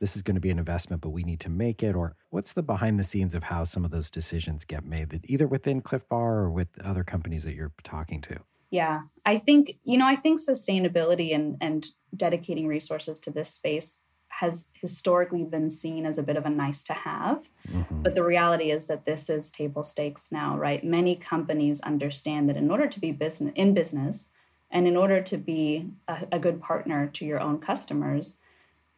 this 0.00 0.16
is 0.16 0.22
going 0.22 0.34
to 0.34 0.40
be 0.40 0.50
an 0.50 0.58
investment, 0.58 1.02
but 1.02 1.10
we 1.10 1.22
need 1.22 1.38
to 1.40 1.50
make 1.50 1.82
it? 1.82 1.94
Or 1.94 2.16
what's 2.30 2.54
the 2.54 2.62
behind 2.62 2.98
the 2.98 3.04
scenes 3.04 3.34
of 3.34 3.44
how 3.44 3.64
some 3.64 3.84
of 3.84 3.90
those 3.90 4.10
decisions 4.10 4.64
get 4.64 4.84
made, 4.84 5.10
that 5.10 5.28
either 5.28 5.46
within 5.46 5.82
Clif 5.82 6.08
Bar 6.08 6.38
or 6.38 6.50
with 6.50 6.68
other 6.82 7.04
companies 7.04 7.44
that 7.44 7.54
you're 7.54 7.72
talking 7.84 8.20
to? 8.22 8.38
Yeah, 8.70 9.02
I 9.26 9.36
think, 9.36 9.74
you 9.84 9.98
know, 9.98 10.06
I 10.06 10.16
think 10.16 10.40
sustainability 10.40 11.34
and, 11.34 11.58
and 11.60 11.86
dedicating 12.16 12.66
resources 12.66 13.20
to 13.20 13.30
this 13.30 13.50
space 13.50 13.98
has 14.28 14.64
historically 14.72 15.44
been 15.44 15.68
seen 15.68 16.06
as 16.06 16.16
a 16.16 16.22
bit 16.22 16.36
of 16.36 16.46
a 16.46 16.50
nice 16.50 16.82
to 16.84 16.94
have. 16.94 17.50
Mm-hmm. 17.70 18.00
But 18.00 18.14
the 18.14 18.24
reality 18.24 18.70
is 18.70 18.86
that 18.86 19.04
this 19.04 19.28
is 19.28 19.50
table 19.50 19.82
stakes 19.82 20.32
now, 20.32 20.56
right? 20.56 20.82
Many 20.82 21.16
companies 21.16 21.82
understand 21.82 22.48
that 22.48 22.56
in 22.56 22.70
order 22.70 22.88
to 22.88 22.98
be 22.98 23.12
business 23.12 23.52
in 23.56 23.74
business, 23.74 24.28
and 24.72 24.88
in 24.88 24.96
order 24.96 25.20
to 25.20 25.36
be 25.36 25.90
a, 26.08 26.26
a 26.32 26.38
good 26.38 26.60
partner 26.60 27.06
to 27.06 27.24
your 27.24 27.38
own 27.38 27.58
customers, 27.60 28.36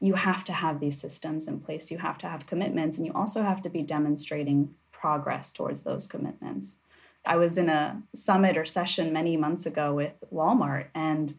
you 0.01 0.15
have 0.15 0.45
to 0.45 0.53
have 0.53 0.81
these 0.81 0.99
systems 0.99 1.47
in 1.47 1.61
place. 1.61 1.91
You 1.91 1.99
have 1.99 2.19
to 2.19 2.29
have 2.29 2.47
commitments, 2.47 2.97
and 2.97 3.05
you 3.05 3.13
also 3.13 3.43
have 3.43 3.61
to 3.63 3.69
be 3.69 3.83
demonstrating 3.83 4.75
progress 4.93 5.51
towards 5.51 5.83
those 5.83 6.07
commitments. 6.07 6.79
I 7.27 7.37
was 7.37 7.59
in 7.59 7.69
a 7.69 8.03
summit 8.15 8.57
or 8.57 8.65
session 8.65 9.13
many 9.13 9.37
months 9.37 9.67
ago 9.67 9.95
with 9.95 10.23
Walmart, 10.33 10.87
and 10.95 11.35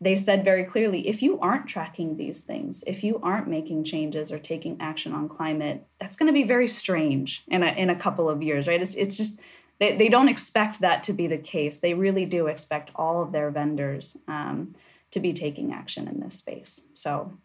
they 0.00 0.16
said 0.16 0.44
very 0.44 0.64
clearly 0.64 1.08
if 1.08 1.22
you 1.22 1.38
aren't 1.40 1.66
tracking 1.66 2.16
these 2.16 2.40
things, 2.40 2.82
if 2.86 3.04
you 3.04 3.20
aren't 3.22 3.48
making 3.48 3.84
changes 3.84 4.32
or 4.32 4.38
taking 4.38 4.76
action 4.80 5.12
on 5.12 5.28
climate, 5.28 5.86
that's 6.00 6.16
going 6.16 6.26
to 6.26 6.32
be 6.32 6.42
very 6.42 6.66
strange 6.66 7.44
in 7.48 7.62
a, 7.62 7.68
in 7.68 7.90
a 7.90 7.94
couple 7.94 8.28
of 8.28 8.42
years, 8.42 8.66
right? 8.66 8.80
It's, 8.80 8.94
it's 8.94 9.16
just, 9.16 9.40
they, 9.80 9.96
they 9.96 10.08
don't 10.08 10.28
expect 10.28 10.80
that 10.80 11.02
to 11.04 11.12
be 11.12 11.26
the 11.26 11.38
case. 11.38 11.80
They 11.80 11.94
really 11.94 12.26
do 12.26 12.46
expect 12.46 12.90
all 12.94 13.22
of 13.22 13.32
their 13.32 13.50
vendors 13.50 14.16
um, 14.28 14.76
to 15.10 15.18
be 15.18 15.32
taking 15.32 15.72
action 15.72 16.06
in 16.06 16.20
this 16.20 16.34
space. 16.34 16.82
So, 16.94 17.38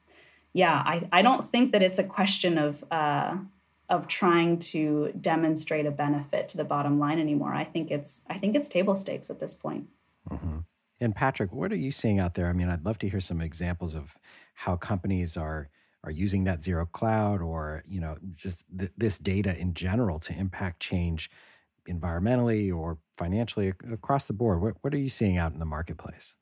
yeah, 0.53 0.83
I, 0.85 1.07
I 1.11 1.21
don't 1.21 1.43
think 1.43 1.71
that 1.71 1.81
it's 1.81 1.97
a 1.97 2.03
question 2.03 2.57
of, 2.57 2.83
uh, 2.91 3.37
of 3.89 4.07
trying 4.07 4.59
to 4.59 5.13
demonstrate 5.19 5.85
a 5.85 5.91
benefit 5.91 6.49
to 6.49 6.57
the 6.57 6.63
bottom 6.63 6.99
line 6.99 7.19
anymore. 7.19 7.53
I 7.53 7.63
think 7.63 7.91
it's 7.91 8.21
I 8.27 8.37
think 8.37 8.55
it's 8.55 8.67
table 8.67 8.95
stakes 8.95 9.29
at 9.29 9.39
this 9.39 9.53
point. 9.53 9.87
Mm-hmm. 10.29 10.59
And 11.01 11.15
Patrick, 11.15 11.53
what 11.53 11.71
are 11.71 11.77
you 11.77 11.91
seeing 11.91 12.19
out 12.19 12.33
there? 12.33 12.47
I 12.47 12.53
mean, 12.53 12.69
I'd 12.69 12.85
love 12.85 12.97
to 12.99 13.09
hear 13.09 13.19
some 13.19 13.41
examples 13.41 13.93
of 13.93 14.17
how 14.55 14.75
companies 14.75 15.37
are 15.37 15.69
are 16.03 16.11
using 16.11 16.43
net 16.43 16.63
zero 16.63 16.85
cloud 16.85 17.41
or 17.41 17.83
you 17.87 17.99
know 17.99 18.17
just 18.35 18.65
th- 18.77 18.91
this 18.97 19.17
data 19.17 19.57
in 19.57 19.73
general 19.73 20.19
to 20.19 20.33
impact 20.33 20.79
change 20.79 21.29
environmentally 21.89 22.75
or 22.75 22.97
financially 23.17 23.73
across 23.91 24.25
the 24.25 24.33
board. 24.33 24.61
What 24.61 24.75
what 24.81 24.93
are 24.93 24.99
you 24.99 25.09
seeing 25.09 25.37
out 25.37 25.53
in 25.53 25.59
the 25.59 25.65
marketplace? 25.65 26.35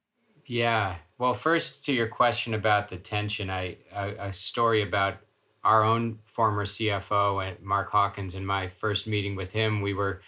Yeah. 0.46 0.96
Well, 1.18 1.34
first 1.34 1.86
to 1.86 1.94
your 1.94 2.08
question 2.08 2.54
about 2.54 2.90
the 2.90 2.98
tension, 2.98 3.50
I 3.50 3.78
a, 3.94 4.34
story 4.34 4.82
about 4.82 5.18
our 5.64 5.84
own 5.84 6.20
former 6.26 6.66
CFO, 6.66 7.52
uh, 7.52 7.56
Mark 7.62 7.90
Hawkins, 7.90 8.36
in 8.36 8.46
my 8.46 8.68
first 8.68 9.08
meeting 9.08 9.36
with 9.36 9.54
him, 9.54 9.82
we 9.82 9.94
were 9.94 10.22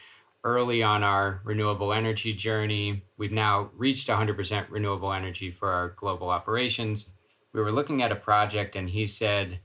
early 0.46 0.82
on 0.82 1.04
our 1.04 1.42
renewable 1.44 1.92
energy 1.92 2.34
journey. 2.34 3.04
We've 3.18 3.32
now 3.32 3.72
reached 3.76 4.08
100% 4.08 4.68
renewable 4.70 5.12
energy 5.12 5.52
for 5.52 5.70
our 5.70 5.90
global 5.98 6.30
operations. 6.30 7.08
We 7.52 7.62
were 7.62 7.72
looking 7.72 8.02
at 8.02 8.12
a 8.12 8.16
project, 8.16 8.76
and 8.76 8.90
he 8.90 9.08
said, 9.08 9.60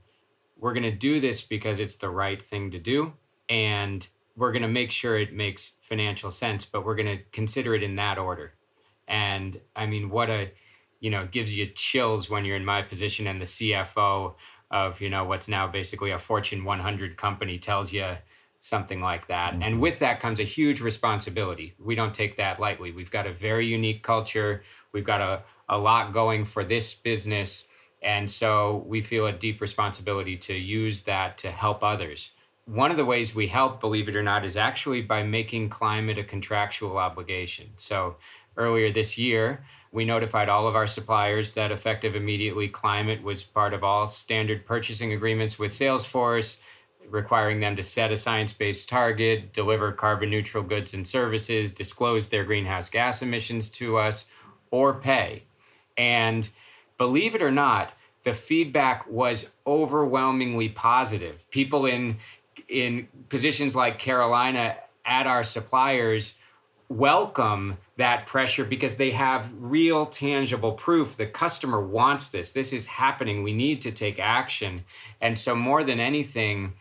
We're 0.57 0.73
going 0.73 0.83
to 0.83 0.91
do 0.91 1.19
this 1.21 1.41
because 1.41 1.79
it's 1.79 1.95
the 1.95 2.09
right 2.09 2.41
thing 2.41 2.71
to 2.71 2.79
do. 2.79 3.13
And 3.47 4.05
we're 4.35 4.51
going 4.51 4.61
to 4.61 4.67
make 4.67 4.91
sure 4.91 5.17
it 5.17 5.33
makes 5.33 5.71
financial 5.81 6.31
sense, 6.31 6.65
but 6.65 6.85
we're 6.85 6.95
going 6.95 7.17
to 7.17 7.23
consider 7.31 7.75
it 7.75 7.83
in 7.83 7.95
that 7.97 8.17
order. 8.17 8.53
And 9.07 9.59
I 9.75 9.85
mean, 9.85 10.09
what 10.09 10.29
a, 10.29 10.51
you 10.99 11.09
know, 11.09 11.27
gives 11.29 11.55
you 11.55 11.67
chills 11.67 12.29
when 12.29 12.45
you're 12.45 12.55
in 12.55 12.65
my 12.65 12.81
position 12.81 13.27
and 13.27 13.41
the 13.41 13.45
CFO 13.45 14.35
of, 14.69 15.01
you 15.01 15.09
know, 15.09 15.25
what's 15.25 15.47
now 15.47 15.67
basically 15.67 16.11
a 16.11 16.19
Fortune 16.19 16.63
100 16.63 17.17
company 17.17 17.57
tells 17.57 17.91
you 17.91 18.05
something 18.61 19.01
like 19.01 19.27
that. 19.27 19.53
Mm-hmm. 19.53 19.63
And 19.63 19.81
with 19.81 19.99
that 19.99 20.19
comes 20.19 20.39
a 20.39 20.43
huge 20.43 20.79
responsibility. 20.79 21.75
We 21.77 21.95
don't 21.95 22.13
take 22.13 22.37
that 22.37 22.59
lightly. 22.59 22.91
We've 22.91 23.11
got 23.11 23.27
a 23.27 23.33
very 23.33 23.65
unique 23.65 24.03
culture. 24.03 24.63
We've 24.93 25.03
got 25.03 25.19
a, 25.19 25.43
a 25.67 25.77
lot 25.77 26.13
going 26.13 26.45
for 26.45 26.63
this 26.63 26.93
business. 26.93 27.65
And 28.01 28.29
so 28.29 28.83
we 28.87 29.01
feel 29.01 29.27
a 29.27 29.33
deep 29.33 29.61
responsibility 29.61 30.37
to 30.37 30.53
use 30.53 31.01
that 31.01 31.37
to 31.39 31.51
help 31.51 31.83
others. 31.83 32.31
One 32.71 32.89
of 32.89 32.95
the 32.95 33.03
ways 33.03 33.35
we 33.35 33.47
help, 33.47 33.81
believe 33.81 34.07
it 34.07 34.15
or 34.15 34.23
not, 34.23 34.45
is 34.45 34.55
actually 34.55 35.01
by 35.01 35.23
making 35.23 35.67
climate 35.67 36.17
a 36.17 36.23
contractual 36.23 36.97
obligation. 36.97 37.71
So 37.75 38.15
earlier 38.55 38.89
this 38.89 39.17
year, 39.17 39.65
we 39.91 40.05
notified 40.05 40.47
all 40.47 40.69
of 40.69 40.75
our 40.77 40.87
suppliers 40.87 41.51
that 41.51 41.73
effective 41.73 42.15
immediately 42.15 42.69
climate 42.69 43.23
was 43.23 43.43
part 43.43 43.73
of 43.73 43.83
all 43.83 44.07
standard 44.07 44.65
purchasing 44.65 45.11
agreements 45.11 45.59
with 45.59 45.73
Salesforce 45.73 46.59
requiring 47.09 47.59
them 47.59 47.75
to 47.75 47.83
set 47.83 48.09
a 48.09 48.15
science 48.15 48.53
based 48.53 48.87
target, 48.87 49.51
deliver 49.51 49.91
carbon 49.91 50.29
neutral 50.29 50.63
goods 50.63 50.93
and 50.93 51.05
services, 51.05 51.73
disclose 51.73 52.29
their 52.29 52.45
greenhouse 52.45 52.89
gas 52.89 53.21
emissions 53.21 53.69
to 53.71 53.97
us, 53.97 54.23
or 54.69 54.93
pay. 54.93 55.43
And 55.97 56.49
believe 56.97 57.35
it 57.35 57.41
or 57.41 57.51
not, 57.51 57.91
the 58.23 58.33
feedback 58.33 59.05
was 59.09 59.49
overwhelmingly 59.65 60.69
positive. 60.69 61.49
People 61.49 61.85
in 61.85 62.17
in 62.71 63.07
positions 63.29 63.75
like 63.75 63.99
Carolina 63.99 64.77
at 65.05 65.27
our 65.27 65.43
suppliers 65.43 66.35
welcome 66.91 67.77
that 67.95 68.27
pressure 68.27 68.65
because 68.65 68.95
they 68.95 69.11
have 69.11 69.49
real 69.57 70.05
tangible 70.05 70.73
proof 70.73 71.15
the 71.15 71.25
customer 71.25 71.79
wants 71.79 72.27
this. 72.27 72.51
This 72.51 72.73
is 72.73 72.87
happening. 72.87 73.43
We 73.43 73.53
need 73.53 73.79
to 73.81 73.91
take 73.91 74.19
action. 74.19 74.83
And 75.21 75.39
so 75.39 75.55
more 75.55 75.85
than 75.85 76.01
anything 76.01 76.73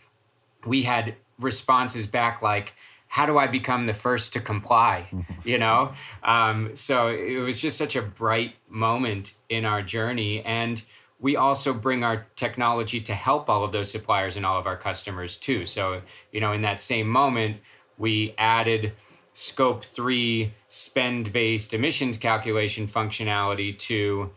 we 0.67 0.83
had 0.83 1.15
responses 1.39 2.07
back 2.07 2.43
like 2.43 2.75
how 3.07 3.25
do 3.25 3.39
i 3.39 3.47
become 3.47 3.87
the 3.87 3.95
first 3.95 4.33
to 4.33 4.41
comply? 4.41 5.09
You 5.45 5.59
know? 5.59 5.95
Um, 6.23 6.75
so 6.75 7.09
it 7.09 7.39
was 7.39 7.59
just 7.59 7.79
such 7.79 7.97
a 7.97 8.03
bright 8.03 8.55
moment 8.69 9.35
in 9.49 9.65
our 9.65 9.83
journey. 9.83 10.43
And 10.43 10.83
we 11.21 11.37
also 11.37 11.73
bring 11.75 12.03
our 12.03 12.27
technology 12.37 13.01
to 13.01 13.15
help 13.15 13.51
all 13.51 13.63
of 13.63 13.73
those 13.73 13.91
suppliers 13.91 14.37
and 14.37 14.47
all 14.47 14.59
of 14.59 14.67
our 14.67 14.77
customers 14.77 15.37
too 15.37 15.67
so 15.67 16.01
you 16.33 16.41
know 16.41 16.53
in 16.53 16.63
that 16.63 16.81
same 16.81 17.09
moment 17.09 17.57
we 17.99 18.35
added 18.39 18.93
scope 19.33 19.85
3 19.85 20.53
spend 20.69 21.33
based 21.33 21.73
emissions 21.75 22.17
calculation 22.17 22.87
functionality 22.87 23.77
to 23.79 24.31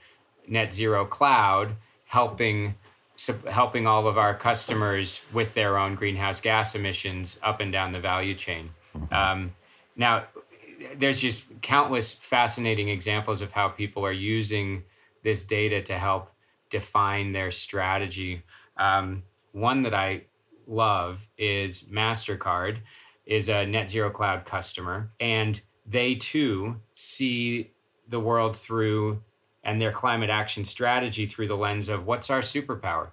net 0.48 0.74
zero 0.74 1.06
cloud 1.06 1.76
helping 2.06 2.76
helping 3.50 3.86
all 3.88 4.08
of 4.08 4.18
our 4.18 4.36
customers 4.36 5.22
with 5.32 5.54
their 5.54 5.78
own 5.78 5.96
greenhouse 5.96 6.40
gas 6.40 6.76
emissions 6.76 7.38
up 7.44 7.60
and 7.60 7.72
down 7.72 7.92
the 7.92 8.00
value 8.00 8.34
chain. 8.34 8.72
Mm-hmm. 8.98 9.14
Um, 9.14 9.56
now, 9.96 10.26
there's 10.96 11.20
just 11.20 11.44
countless 11.62 12.12
fascinating 12.12 12.90
examples 12.90 13.42
of 13.42 13.52
how 13.52 13.70
people 13.70 14.06
are 14.06 14.12
using 14.12 14.84
this 15.24 15.44
data 15.46 15.82
to 15.84 15.98
help 15.98 16.32
define 16.74 17.34
their 17.34 17.52
strategy. 17.52 18.42
Um, 18.78 19.22
one 19.52 19.84
that 19.84 19.94
I 19.94 20.24
love 20.66 21.28
is 21.38 21.84
MasterCard 21.84 22.80
is 23.28 23.48
a 23.48 23.64
net 23.68 23.92
zero 23.92 24.10
cloud 24.10 24.44
customer 24.44 25.12
and 25.20 25.62
they 25.86 26.16
too 26.16 26.82
see 26.96 27.72
the 28.08 28.20
world 28.20 28.58
through 28.58 29.22
and 29.64 29.80
their 29.80 29.92
climate 29.92 30.32
action 30.32 30.66
strategy 30.66 31.28
through 31.28 31.48
the 31.48 31.56
lens 31.56 31.90
of 31.90 32.08
what's 32.08 32.32
our 32.32 32.42
superpower. 32.42 33.12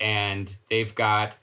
And 0.00 0.54
they've 0.68 0.94
got 0.94 1.34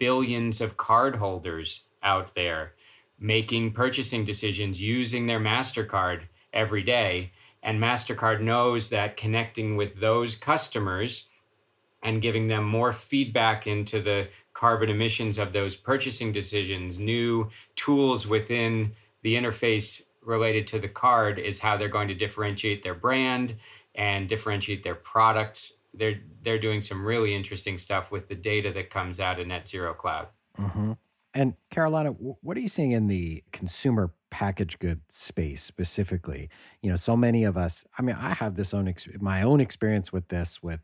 billions 0.00 0.60
of 0.60 0.76
cardholders 0.76 1.82
out 2.02 2.34
there 2.34 2.72
making 3.20 3.72
purchasing 3.72 4.24
decisions 4.24 4.80
using 4.80 5.26
their 5.28 5.38
MasterCard 5.38 6.22
every 6.52 6.82
day. 6.82 7.30
And 7.62 7.80
MasterCard 7.80 8.40
knows 8.40 8.88
that 8.88 9.16
connecting 9.16 9.76
with 9.76 10.00
those 10.00 10.34
customers 10.34 11.26
and 12.02 12.20
giving 12.20 12.48
them 12.48 12.64
more 12.64 12.92
feedback 12.92 13.66
into 13.66 14.02
the 14.02 14.28
carbon 14.54 14.90
emissions 14.90 15.38
of 15.38 15.52
those 15.52 15.76
purchasing 15.76 16.32
decisions, 16.32 16.98
new 16.98 17.48
tools 17.76 18.26
within 18.26 18.92
the 19.22 19.36
interface 19.36 20.02
related 20.24 20.66
to 20.68 20.78
the 20.78 20.88
card 20.88 21.38
is 21.38 21.60
how 21.60 21.76
they're 21.76 21.88
going 21.88 22.08
to 22.08 22.14
differentiate 22.14 22.82
their 22.82 22.94
brand 22.94 23.56
and 23.94 24.28
differentiate 24.28 24.82
their 24.82 24.94
products. 24.94 25.74
They're 25.94 26.20
they're 26.42 26.58
doing 26.58 26.80
some 26.80 27.04
really 27.04 27.34
interesting 27.34 27.78
stuff 27.78 28.10
with 28.10 28.28
the 28.28 28.34
data 28.34 28.72
that 28.72 28.90
comes 28.90 29.20
out 29.20 29.38
of 29.38 29.46
Net 29.46 29.68
Zero 29.68 29.94
Cloud. 29.94 30.28
Mm-hmm. 30.58 30.92
And 31.34 31.54
Carolina, 31.70 32.10
what 32.10 32.56
are 32.56 32.60
you 32.60 32.68
seeing 32.68 32.92
in 32.92 33.06
the 33.06 33.42
consumer 33.52 34.12
package 34.30 34.78
good 34.78 35.00
space 35.08 35.62
specifically? 35.62 36.50
You 36.82 36.90
know, 36.90 36.96
so 36.96 37.16
many 37.16 37.44
of 37.44 37.56
us. 37.56 37.84
I 37.98 38.02
mean, 38.02 38.16
I 38.16 38.34
have 38.34 38.54
this 38.54 38.74
own 38.74 38.92
my 39.20 39.42
own 39.42 39.60
experience 39.60 40.12
with 40.12 40.28
this. 40.28 40.62
With 40.62 40.80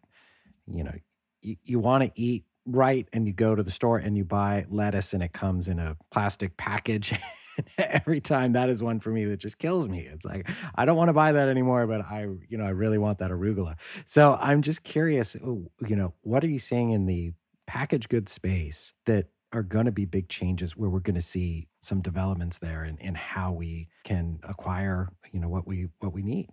you 0.66 0.84
know, 0.84 0.94
you, 1.42 1.56
you 1.62 1.78
want 1.78 2.04
to 2.04 2.10
eat 2.14 2.44
right, 2.64 3.06
and 3.12 3.26
you 3.26 3.32
go 3.32 3.54
to 3.54 3.62
the 3.62 3.70
store 3.70 3.98
and 3.98 4.16
you 4.16 4.24
buy 4.24 4.64
lettuce, 4.70 5.12
and 5.12 5.22
it 5.22 5.32
comes 5.32 5.68
in 5.68 5.78
a 5.78 5.96
plastic 6.10 6.56
package. 6.56 7.14
every 7.78 8.20
time 8.20 8.52
that 8.52 8.70
is 8.70 8.82
one 8.82 9.00
for 9.00 9.10
me 9.10 9.24
that 9.24 9.38
just 9.38 9.58
kills 9.58 9.88
me. 9.88 10.00
It's 10.00 10.24
like 10.24 10.48
I 10.74 10.84
don't 10.84 10.96
want 10.96 11.08
to 11.08 11.12
buy 11.12 11.32
that 11.32 11.48
anymore, 11.48 11.86
but 11.86 12.02
I, 12.02 12.28
you 12.48 12.56
know, 12.56 12.64
I 12.64 12.70
really 12.70 12.98
want 12.98 13.18
that 13.18 13.30
arugula. 13.30 13.74
So 14.06 14.38
I'm 14.40 14.62
just 14.62 14.84
curious, 14.84 15.36
oh, 15.44 15.70
you 15.86 15.96
know, 15.96 16.14
what 16.22 16.44
are 16.44 16.48
you 16.48 16.60
seeing 16.60 16.90
in 16.90 17.06
the 17.06 17.32
package 17.66 18.08
goods 18.08 18.32
space 18.32 18.94
that 19.06 19.26
are 19.52 19.62
going 19.62 19.86
to 19.86 19.92
be 19.92 20.04
big 20.04 20.28
changes 20.28 20.76
where 20.76 20.90
we're 20.90 21.00
going 21.00 21.14
to 21.14 21.20
see 21.20 21.68
some 21.80 22.00
developments 22.00 22.58
there 22.58 22.84
in, 22.84 22.98
in 22.98 23.14
how 23.14 23.52
we 23.52 23.88
can 24.04 24.38
acquire, 24.42 25.10
you 25.32 25.40
know, 25.40 25.48
what 25.48 25.66
we 25.66 25.88
what 26.00 26.12
we 26.12 26.22
need. 26.22 26.48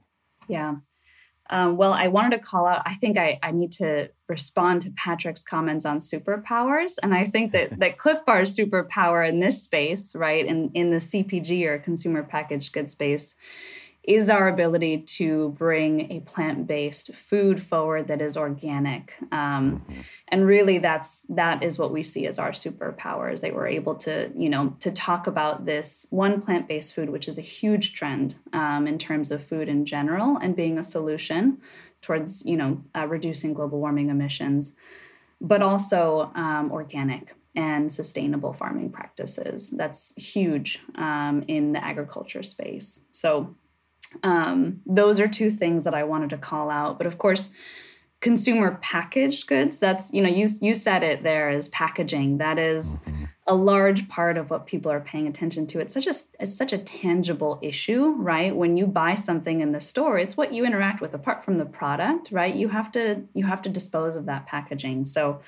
Yeah. 0.48 0.76
Um, 1.50 1.78
well, 1.78 1.94
I 1.94 2.08
wanted 2.08 2.38
to 2.38 2.44
call 2.44 2.66
out, 2.66 2.82
I 2.86 2.96
think 2.96 3.18
I, 3.18 3.38
I 3.44 3.52
need 3.52 3.72
to 3.74 4.10
respond 4.28 4.82
to 4.84 4.92
Patrick's 4.92 5.44
comments 5.44 5.86
on 5.86 6.00
superpowers. 6.00 6.94
And 7.04 7.14
I 7.14 7.28
think 7.28 7.52
that, 7.52 7.80
that 7.80 7.98
Clif 7.98 8.26
Bar's 8.26 8.58
superpower 8.58 9.28
in 9.28 9.40
this 9.40 9.62
space, 9.62 10.16
right, 10.16 10.46
in, 10.46 10.72
in 10.74 10.90
the 10.90 10.98
CPG 10.98 11.66
or 11.66 11.78
consumer 11.78 12.24
packaged 12.24 12.74
goods 12.74 12.94
space, 12.94 13.36
is 14.08 14.30
our 14.30 14.48
ability 14.48 15.00
to 15.00 15.50
bring 15.58 16.12
a 16.12 16.20
plant-based 16.22 17.14
food 17.16 17.62
forward 17.62 18.08
that 18.08 18.22
is 18.22 18.38
organic 18.38 19.14
um, 19.32 19.84
mm-hmm. 19.90 20.02
and 20.30 20.46
really 20.46 20.78
that's 20.78 21.22
that 21.30 21.64
is 21.64 21.78
what 21.78 21.92
we 21.92 22.04
see 22.04 22.28
as 22.28 22.40
our 22.40 22.52
superpowers 22.52 23.42
that 23.42 23.54
we're 23.54 23.68
able 23.68 23.96
to 23.96 24.32
you 24.36 24.50
know 24.50 24.76
to 24.80 24.92
talk 24.92 25.28
about 25.28 25.66
this 25.66 26.06
one 26.10 26.42
plant-based 26.42 26.94
food 26.94 27.10
which 27.10 27.28
is 27.28 27.38
a 27.38 27.42
huge 27.42 27.94
trend 27.94 28.36
um, 28.54 28.88
in 28.88 28.98
terms 28.98 29.32
of 29.32 29.44
food 29.44 29.68
in 29.68 29.86
general 29.86 30.38
and 30.38 30.56
being 30.56 30.78
a 30.78 30.84
solution 30.84 31.58
towards 32.02 32.46
you 32.46 32.56
know 32.56 32.82
uh, 32.96 33.08
reducing 33.08 33.54
global 33.54 33.80
warming 33.80 34.10
emissions 34.10 34.74
but 35.42 35.62
also 35.62 36.32
um, 36.36 36.72
organic 36.72 37.36
and 37.56 37.92
sustainable 37.92 38.54
farming 38.54 38.90
practices. 38.90 39.70
That's 39.70 40.14
huge 40.16 40.82
um, 40.96 41.44
in 41.48 41.72
the 41.72 41.84
agriculture 41.84 42.44
space. 42.44 43.02
So, 43.12 43.56
um, 44.24 44.82
those 44.86 45.20
are 45.20 45.28
two 45.28 45.50
things 45.50 45.84
that 45.84 45.94
I 45.94 46.04
wanted 46.04 46.30
to 46.32 46.38
call 46.38 46.70
out. 46.70 46.98
But 46.98 47.08
of 47.08 47.18
course, 47.18 47.50
consumer 48.22 48.80
packaged 48.82 49.48
goods, 49.48 49.78
that's, 49.78 50.12
you 50.12 50.22
know, 50.22 50.30
you, 50.30 50.48
you 50.62 50.74
said 50.74 51.04
it 51.04 51.24
there 51.24 51.50
as 51.50 51.68
packaging. 51.68 52.38
That 52.40 52.58
is 52.58 52.98
mm-hmm. 52.98 53.26
a 53.46 53.54
large 53.54 54.10
part 54.10 54.38
of 54.38 54.50
what 54.50 54.66
people 54.66 54.92
are 54.92 55.00
paying 55.00 55.28
attention 55.28 55.68
to. 55.68 55.80
It's 55.80 55.94
such 55.94 56.08
a, 56.08 56.14
it's 56.40 56.56
such 56.56 56.74
a 56.74 56.80
tangible 56.80 57.60
issue, 57.62 58.16
right? 58.18 58.56
When 58.56 58.78
you 58.78 58.88
buy 58.88 59.16
something 59.16 59.62
in 59.62 59.74
the 59.74 59.80
store, 59.80 60.18
it's 60.18 60.36
what 60.36 60.54
you 60.54 60.66
interact 60.66 61.02
with 61.02 61.14
apart 61.14 61.44
from 61.44 61.58
the 61.58 61.66
product, 61.66 62.32
right? 62.32 62.56
You 62.56 62.70
have 62.70 62.92
to, 62.94 63.22
you 63.34 63.46
have 63.46 63.62
to 63.64 63.70
dispose 63.70 64.16
of 64.16 64.26
that 64.26 64.48
packaging. 64.48 65.06
So, 65.06 65.42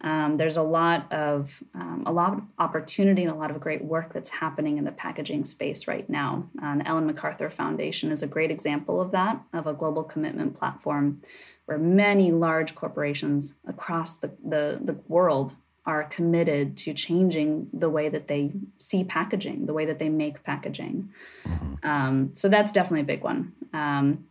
um, 0.00 0.36
there's 0.36 0.56
a 0.56 0.62
lot 0.62 1.12
of 1.12 1.62
um, 1.74 2.04
a 2.06 2.12
lot 2.12 2.32
of 2.32 2.42
opportunity 2.58 3.22
and 3.22 3.32
a 3.32 3.34
lot 3.34 3.50
of 3.50 3.58
great 3.58 3.84
work 3.84 4.12
that's 4.12 4.30
happening 4.30 4.78
in 4.78 4.84
the 4.84 4.92
packaging 4.92 5.44
space 5.44 5.88
right 5.88 6.08
now. 6.08 6.48
Uh, 6.62 6.76
the 6.78 6.86
Ellen 6.86 7.06
MacArthur 7.06 7.50
Foundation 7.50 8.12
is 8.12 8.22
a 8.22 8.26
great 8.26 8.50
example 8.50 9.00
of 9.00 9.10
that, 9.10 9.40
of 9.52 9.66
a 9.66 9.72
global 9.72 10.04
commitment 10.04 10.54
platform 10.54 11.20
where 11.66 11.78
many 11.78 12.30
large 12.30 12.74
corporations 12.74 13.54
across 13.66 14.18
the, 14.18 14.30
the, 14.44 14.78
the 14.82 14.96
world 15.08 15.54
are 15.84 16.04
committed 16.04 16.76
to 16.76 16.94
changing 16.94 17.68
the 17.72 17.90
way 17.90 18.08
that 18.08 18.28
they 18.28 18.52
see 18.78 19.02
packaging, 19.02 19.66
the 19.66 19.72
way 19.72 19.84
that 19.84 19.98
they 19.98 20.08
make 20.08 20.42
packaging. 20.44 21.10
Mm-hmm. 21.44 21.88
Um, 21.88 22.30
so 22.34 22.48
that's 22.48 22.70
definitely 22.70 23.00
a 23.00 23.04
big 23.04 23.24
one. 23.24 23.52
Um, 23.72 24.26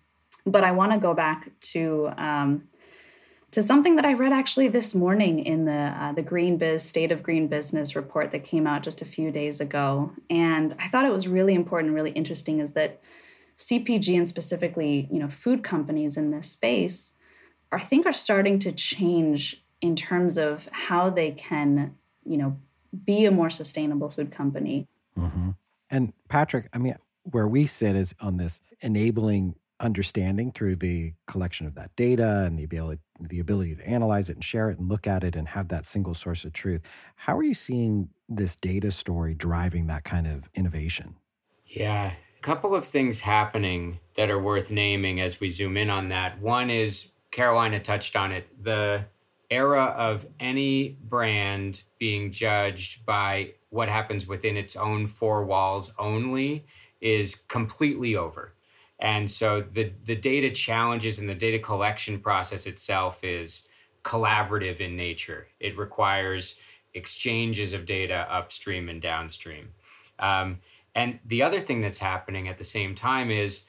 but 0.46 0.64
I 0.64 0.72
want 0.72 0.94
to 0.94 0.98
go 0.98 1.14
back 1.14 1.50
to 1.74 2.10
um, 2.18 2.68
to 3.58 3.64
something 3.64 3.96
that 3.96 4.06
I 4.06 4.14
read 4.14 4.34
actually 4.34 4.68
this 4.68 4.94
morning 4.94 5.40
in 5.44 5.66
the 5.66 5.72
uh, 5.74 6.12
the 6.12 6.22
GreenBiz 6.22 6.82
State 6.82 7.12
of 7.12 7.24
Green 7.24 7.48
Business 7.48 7.96
report 7.96 8.30
that 8.30 8.44
came 8.44 8.68
out 8.68 8.84
just 8.84 9.02
a 9.02 9.06
few 9.06 9.32
days 9.32 9.60
ago, 9.60 10.12
and 10.30 10.76
I 10.78 10.90
thought 10.90 11.06
it 11.06 11.12
was 11.12 11.28
really 11.28 11.56
important, 11.56 11.88
and 11.88 11.96
really 11.96 12.12
interesting, 12.12 12.60
is 12.60 12.74
that 12.74 13.02
CPG 13.58 14.16
and 14.16 14.28
specifically, 14.28 15.08
you 15.12 15.18
know, 15.18 15.28
food 15.28 15.64
companies 15.64 16.18
in 16.18 16.30
this 16.30 16.52
space, 16.52 17.14
I 17.72 17.80
think, 17.80 18.06
are 18.06 18.14
starting 18.14 18.60
to 18.60 18.72
change 18.72 19.64
in 19.82 19.96
terms 19.96 20.38
of 20.38 20.70
how 20.72 21.10
they 21.10 21.32
can, 21.32 21.96
you 22.26 22.38
know, 22.38 22.60
be 23.06 23.26
a 23.26 23.32
more 23.32 23.50
sustainable 23.50 24.10
food 24.10 24.32
company. 24.32 24.88
Mm-hmm. 25.18 25.50
And 25.90 26.14
Patrick, 26.30 26.70
I 26.74 26.78
mean, 26.78 26.96
where 27.24 27.48
we 27.48 27.66
sit 27.66 27.96
is 27.96 28.14
on 28.22 28.38
this 28.38 28.62
enabling 28.82 29.56
understanding 29.80 30.52
through 30.52 30.76
the 30.76 31.14
collection 31.28 31.68
of 31.68 31.76
that 31.76 31.96
data 31.96 32.44
and 32.46 32.58
the 32.58 32.64
ability 32.64 33.02
the 33.20 33.40
ability 33.40 33.76
to 33.76 33.88
analyze 33.88 34.30
it 34.30 34.34
and 34.34 34.44
share 34.44 34.70
it 34.70 34.78
and 34.78 34.90
look 34.90 35.08
at 35.08 35.24
it 35.24 35.36
and 35.36 35.48
have 35.48 35.70
that 35.70 35.86
single 35.86 36.14
source 36.14 36.46
of 36.46 36.54
truth. 36.54 36.82
How 37.16 37.36
are 37.38 37.44
you 37.44 37.56
seeing 37.56 38.10
this 38.30 38.56
data 38.56 38.92
story 38.92 39.34
driving 39.34 39.88
that 39.88 40.04
kind 40.04 40.28
of 40.28 40.50
innovation? 40.54 41.16
Yeah, 41.66 42.14
a 42.38 42.42
couple 42.42 42.76
of 42.76 42.86
things 42.86 43.20
happening 43.20 44.00
that 44.16 44.30
are 44.30 44.42
worth 44.42 44.72
naming 44.72 45.20
as 45.20 45.40
we 45.40 45.50
zoom 45.50 45.78
in 45.78 45.90
on 45.90 46.10
that. 46.10 46.40
One 46.40 46.70
is 46.70 47.12
Carolina 47.32 47.80
touched 47.80 48.16
on 48.16 48.32
it. 48.32 48.64
The 48.64 49.06
era 49.50 49.86
of 49.98 50.26
any 50.40 50.98
brand 51.02 51.84
being 52.00 52.32
judged 52.32 53.06
by 53.06 53.54
what 53.70 53.90
happens 53.90 54.28
within 54.28 54.58
its 54.58 54.76
own 54.76 55.08
four 55.08 55.46
walls 55.46 55.92
only 55.98 56.66
is 57.02 57.36
completely 57.36 58.16
over. 58.16 58.54
And 59.00 59.30
so 59.30 59.62
the 59.62 59.94
the 60.06 60.16
data 60.16 60.50
challenges 60.52 61.20
and 61.20 61.30
the 61.30 61.36
data 61.36 61.60
collection 61.60 62.20
process 62.20 62.66
itself 62.66 63.24
is 63.24 63.64
collaborative 64.04 64.80
in 64.80 64.96
nature. 64.96 65.48
It 65.60 65.78
requires 65.78 66.56
exchanges 66.94 67.74
of 67.74 67.86
data 67.86 68.26
upstream 68.30 68.90
and 68.90 69.02
downstream. 69.02 69.74
Um, 70.20 70.60
and 70.96 71.20
the 71.26 71.44
other 71.44 71.60
thing 71.60 71.82
that's 71.82 72.00
happening 72.00 72.48
at 72.48 72.58
the 72.58 72.64
same 72.64 72.96
time 72.96 73.30
is 73.30 73.64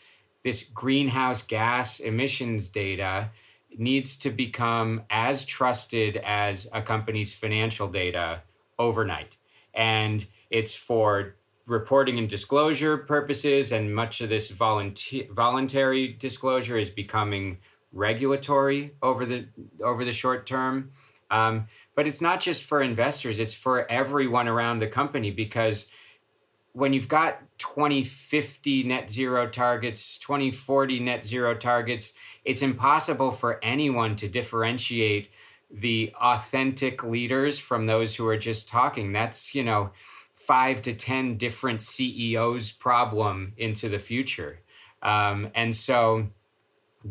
this 0.44 0.62
greenhouse 0.62 1.42
gas 1.42 2.00
emissions 2.00 2.68
data 2.68 3.30
needs 3.76 4.16
to 4.16 4.30
become 4.30 5.02
as 5.10 5.44
trusted 5.44 6.16
as 6.18 6.66
a 6.72 6.80
company's 6.80 7.34
financial 7.34 7.88
data 7.88 8.42
overnight. 8.78 9.36
And 9.74 10.26
it's 10.50 10.74
for 10.74 11.34
reporting 11.68 12.18
and 12.18 12.28
disclosure 12.28 12.96
purposes, 12.96 13.72
and 13.72 13.94
much 13.94 14.20
of 14.20 14.28
this 14.28 14.48
volunteer, 14.48 15.26
voluntary 15.30 16.08
disclosure 16.08 16.78
is 16.78 16.90
becoming 16.90 17.58
regulatory 17.92 18.94
over 19.02 19.24
the 19.24 19.46
over 19.82 20.04
the 20.04 20.12
short 20.12 20.46
term. 20.46 20.90
Um, 21.30 21.68
but 21.94 22.06
it's 22.06 22.22
not 22.22 22.40
just 22.40 22.62
for 22.62 22.82
investors; 22.82 23.38
it's 23.38 23.54
for 23.54 23.90
everyone 23.90 24.48
around 24.48 24.78
the 24.78 24.88
company 24.88 25.30
because 25.30 25.86
when 26.72 26.92
you've 26.92 27.08
got 27.08 27.40
2050 27.58 28.84
net 28.84 29.10
zero 29.10 29.48
targets, 29.48 30.16
2040 30.18 31.00
net 31.00 31.26
zero 31.26 31.54
targets, 31.54 32.12
it's 32.44 32.62
impossible 32.62 33.32
for 33.32 33.62
anyone 33.64 34.16
to 34.16 34.28
differentiate 34.28 35.28
the 35.70 36.12
authentic 36.20 37.04
leaders 37.04 37.58
from 37.58 37.86
those 37.86 38.14
who 38.14 38.26
are 38.26 38.38
just 38.38 38.68
talking. 38.68 39.12
That's, 39.12 39.54
you 39.54 39.64
know, 39.64 39.90
five 40.48 40.80
to 40.80 40.94
10 40.94 41.36
different 41.36 41.82
CEOs 41.82 42.72
problem 42.72 43.52
into 43.58 43.86
the 43.86 43.98
future. 43.98 44.60
Um, 45.02 45.50
and 45.54 45.76
so, 45.76 46.28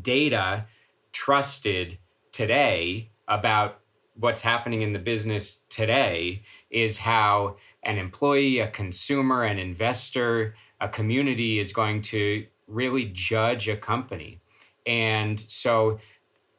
data 0.02 0.66
trusted 1.14 2.00
today 2.32 3.12
about 3.28 3.80
what's 4.16 4.42
happening 4.42 4.82
in 4.82 4.92
the 4.92 5.00
business 5.00 5.60
today 5.70 6.42
is 6.72 6.98
how 6.98 7.58
an 7.84 8.00
employee, 8.00 8.58
a 8.58 8.68
consumer, 8.68 9.44
an 9.44 9.60
investor, 9.60 10.56
a 10.82 10.90
community 10.90 11.60
is 11.60 11.72
going 11.72 12.02
to 12.02 12.48
really 12.66 13.06
judge 13.06 13.70
a 13.70 13.78
company. 13.78 14.42
And 14.88 15.40
so, 15.48 16.00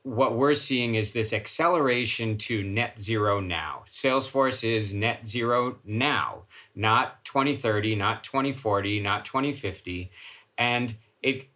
what 0.04 0.36
we're 0.36 0.54
seeing 0.54 0.94
is 0.94 1.12
this 1.12 1.32
acceleration 1.32 2.38
to 2.38 2.62
net 2.62 3.00
zero 3.00 3.40
now. 3.40 3.82
Salesforce 3.90 4.62
is 4.62 4.92
net 4.92 5.26
zero 5.26 5.78
now 5.84 6.44
not 6.78 7.24
2030, 7.24 7.96
not 7.96 8.22
2040, 8.22 9.00
not 9.00 9.24
2050. 9.24 10.12
And 10.56 10.94
it, 11.22 11.48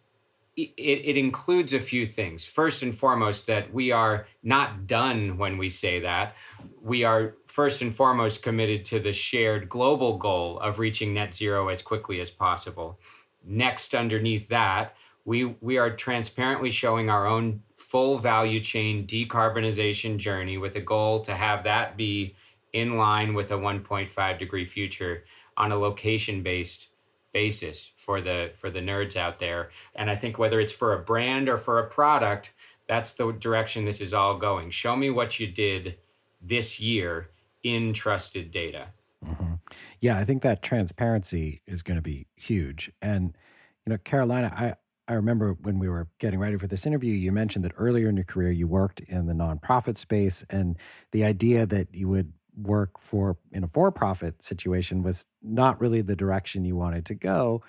it, 0.57 0.71
it 0.77 1.17
includes 1.17 1.71
a 1.71 1.79
few 1.79 2.05
things. 2.05 2.45
First 2.45 2.83
and 2.83 2.95
foremost, 2.95 3.47
that 3.47 3.73
we 3.73 3.91
are 3.91 4.27
not 4.43 4.85
done 4.85 5.37
when 5.37 5.57
we 5.57 5.69
say 5.69 6.01
that. 6.01 6.35
We 6.81 7.05
are 7.05 7.35
first 7.47 7.81
and 7.81 7.95
foremost 7.95 8.43
committed 8.43 8.83
to 8.85 8.99
the 8.99 9.13
shared 9.13 9.69
global 9.69 10.17
goal 10.17 10.59
of 10.59 10.77
reaching 10.77 11.13
net 11.13 11.33
zero 11.33 11.69
as 11.69 11.81
quickly 11.81 12.19
as 12.19 12.29
possible. 12.29 12.99
Next, 13.45 13.95
underneath 13.95 14.49
that, 14.49 14.93
we, 15.23 15.55
we 15.61 15.77
are 15.77 15.95
transparently 15.95 16.69
showing 16.69 17.09
our 17.09 17.25
own 17.25 17.63
full 17.77 18.17
value 18.17 18.59
chain 18.59 19.07
decarbonization 19.07 20.17
journey 20.17 20.57
with 20.57 20.75
a 20.75 20.81
goal 20.81 21.21
to 21.21 21.33
have 21.33 21.63
that 21.63 21.95
be 21.95 22.35
in 22.73 22.97
line 22.97 23.33
with 23.33 23.51
a 23.51 23.55
1.5 23.55 24.39
degree 24.39 24.65
future 24.65 25.23
on 25.55 25.71
a 25.71 25.77
location 25.77 26.41
based 26.43 26.87
basis 27.31 27.91
for 27.95 28.21
the 28.21 28.51
for 28.57 28.69
the 28.69 28.79
nerds 28.79 29.15
out 29.15 29.39
there. 29.39 29.69
And 29.95 30.09
i 30.09 30.15
think 30.15 30.37
whether 30.37 30.59
it's 30.59 30.73
for 30.73 30.93
a 30.93 30.99
brand 30.99 31.47
or 31.47 31.57
for 31.57 31.79
a 31.79 31.87
product 31.87 32.53
that's 32.87 33.13
the 33.13 33.31
direction 33.31 33.85
this 33.85 34.01
is 34.01 34.13
all 34.13 34.37
going. 34.37 34.69
Show 34.69 34.95
me 34.95 35.09
what 35.09 35.39
you 35.39 35.47
did 35.47 35.95
this 36.41 36.79
year 36.79 37.29
in 37.63 37.93
trusted 37.93 38.51
data. 38.51 38.87
Mm-hmm. 39.25 39.53
yeah 40.01 40.17
i 40.17 40.25
think 40.25 40.41
that 40.43 40.61
transparency 40.61 41.61
is 41.65 41.81
going 41.81 41.95
to 41.95 42.01
be 42.01 42.27
huge. 42.35 42.91
And 43.01 43.37
you 43.85 43.91
know 43.91 43.97
carolina 43.97 44.53
i 44.55 44.75
I 45.05 45.15
remember 45.15 45.57
when 45.61 45.79
we 45.79 45.89
were 45.89 46.07
getting 46.19 46.39
ready 46.39 46.57
for 46.57 46.67
this 46.67 46.85
interview, 46.85 47.13
you 47.13 47.33
mentioned 47.33 47.65
that 47.65 47.73
earlier 47.75 48.07
in 48.07 48.15
your 48.15 48.23
career 48.23 48.51
you 48.51 48.67
worked 48.67 49.01
in 49.01 49.25
the 49.25 49.33
nonprofit 49.33 49.97
space, 49.97 50.45
and 50.49 50.77
the 51.11 51.25
idea 51.25 51.65
that 51.65 51.93
you 51.93 52.07
would 52.07 52.31
work 52.55 52.99
for 52.99 53.37
in 53.51 53.63
a 53.63 53.67
for-profit 53.67 54.43
situation 54.43 55.03
was 55.03 55.25
not 55.41 55.79
really 55.81 56.01
the 56.01 56.15
direction 56.15 56.65
you 56.65 56.75
wanted 56.75 57.05
to 57.05 57.15
go 57.15 57.63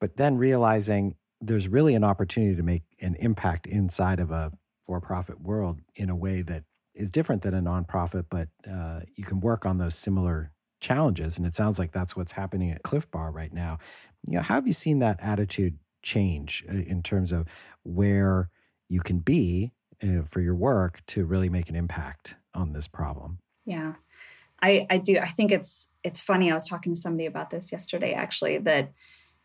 but 0.00 0.16
then 0.16 0.36
realizing 0.36 1.14
there's 1.40 1.68
really 1.68 1.94
an 1.94 2.04
opportunity 2.04 2.54
to 2.54 2.62
make 2.62 2.82
an 3.00 3.14
impact 3.16 3.66
inside 3.66 4.20
of 4.20 4.30
a 4.30 4.52
for-profit 4.84 5.40
world 5.40 5.80
in 5.94 6.10
a 6.10 6.16
way 6.16 6.42
that 6.42 6.64
is 6.94 7.10
different 7.10 7.42
than 7.42 7.54
a 7.54 7.62
nonprofit 7.62 8.26
but 8.30 8.48
uh, 8.70 9.00
you 9.14 9.24
can 9.24 9.40
work 9.40 9.64
on 9.64 9.78
those 9.78 9.94
similar 9.94 10.52
challenges 10.80 11.36
and 11.36 11.46
it 11.46 11.54
sounds 11.54 11.78
like 11.78 11.92
that's 11.92 12.16
what's 12.16 12.32
happening 12.32 12.70
at 12.70 12.82
clif 12.82 13.10
bar 13.10 13.30
right 13.30 13.52
now 13.52 13.78
you 14.26 14.34
know 14.34 14.42
how 14.42 14.54
have 14.54 14.66
you 14.66 14.72
seen 14.72 14.98
that 14.98 15.18
attitude 15.20 15.78
change 16.02 16.64
uh, 16.68 16.74
in 16.74 17.02
terms 17.02 17.32
of 17.32 17.46
where 17.82 18.50
you 18.88 19.00
can 19.00 19.18
be 19.18 19.72
uh, 20.02 20.22
for 20.24 20.40
your 20.40 20.54
work 20.54 21.02
to 21.06 21.24
really 21.24 21.48
make 21.48 21.68
an 21.68 21.76
impact 21.76 22.36
on 22.54 22.72
this 22.72 22.88
problem. 22.88 23.38
Yeah. 23.64 23.94
I, 24.62 24.86
I 24.90 24.98
do. 24.98 25.18
I 25.18 25.28
think 25.28 25.52
it's 25.52 25.88
it's 26.02 26.20
funny. 26.20 26.50
I 26.50 26.54
was 26.54 26.66
talking 26.66 26.94
to 26.94 27.00
somebody 27.00 27.26
about 27.26 27.50
this 27.50 27.72
yesterday, 27.72 28.12
actually, 28.12 28.58
that 28.58 28.92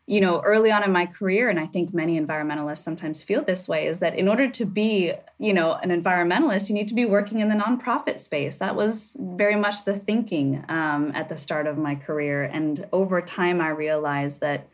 you 0.08 0.20
know, 0.20 0.40
early 0.42 0.70
on 0.70 0.84
in 0.84 0.92
my 0.92 1.04
career, 1.04 1.50
and 1.50 1.58
I 1.58 1.66
think 1.66 1.92
many 1.92 2.18
environmentalists 2.18 2.84
sometimes 2.84 3.24
feel 3.24 3.42
this 3.42 3.66
way, 3.66 3.88
is 3.88 3.98
that 3.98 4.14
in 4.14 4.28
order 4.28 4.48
to 4.48 4.64
be, 4.64 5.12
you 5.38 5.52
know, 5.52 5.72
an 5.72 5.90
environmentalist, 5.90 6.68
you 6.68 6.76
need 6.76 6.86
to 6.88 6.94
be 6.94 7.04
working 7.04 7.40
in 7.40 7.48
the 7.48 7.56
nonprofit 7.56 8.20
space. 8.20 8.58
That 8.58 8.76
was 8.76 9.16
very 9.18 9.56
much 9.56 9.84
the 9.84 9.96
thinking 9.96 10.64
um, 10.68 11.10
at 11.12 11.28
the 11.28 11.36
start 11.36 11.66
of 11.66 11.76
my 11.76 11.96
career. 11.96 12.44
And 12.44 12.86
over 12.92 13.20
time, 13.20 13.60
I 13.60 13.70
realized 13.70 14.40
that 14.42 14.68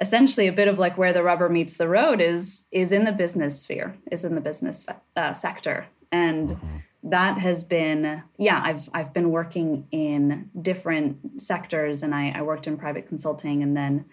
essentially 0.00 0.46
a 0.46 0.52
bit 0.52 0.68
of 0.68 0.78
like 0.78 0.96
where 0.96 1.12
the 1.12 1.24
rubber 1.24 1.48
meets 1.48 1.76
the 1.76 1.88
road 1.88 2.20
is 2.20 2.64
is 2.70 2.92
in 2.92 3.02
the 3.04 3.12
business 3.12 3.60
sphere, 3.62 3.96
is 4.12 4.24
in 4.24 4.36
the 4.36 4.40
business 4.40 4.86
uh, 5.16 5.32
sector, 5.34 5.86
and. 6.12 6.56
That 7.02 7.38
has 7.38 7.62
been 7.62 8.22
yeah 8.36 8.60
i've 8.62 8.88
i've 8.92 9.14
been 9.14 9.30
working 9.30 9.86
in 9.90 10.50
different 10.60 11.40
sectors 11.40 12.02
and 12.02 12.14
i, 12.14 12.30
I 12.30 12.42
worked 12.42 12.66
in 12.66 12.76
private 12.76 13.08
consulting 13.08 13.62
and 13.62 13.74
then 13.74 14.04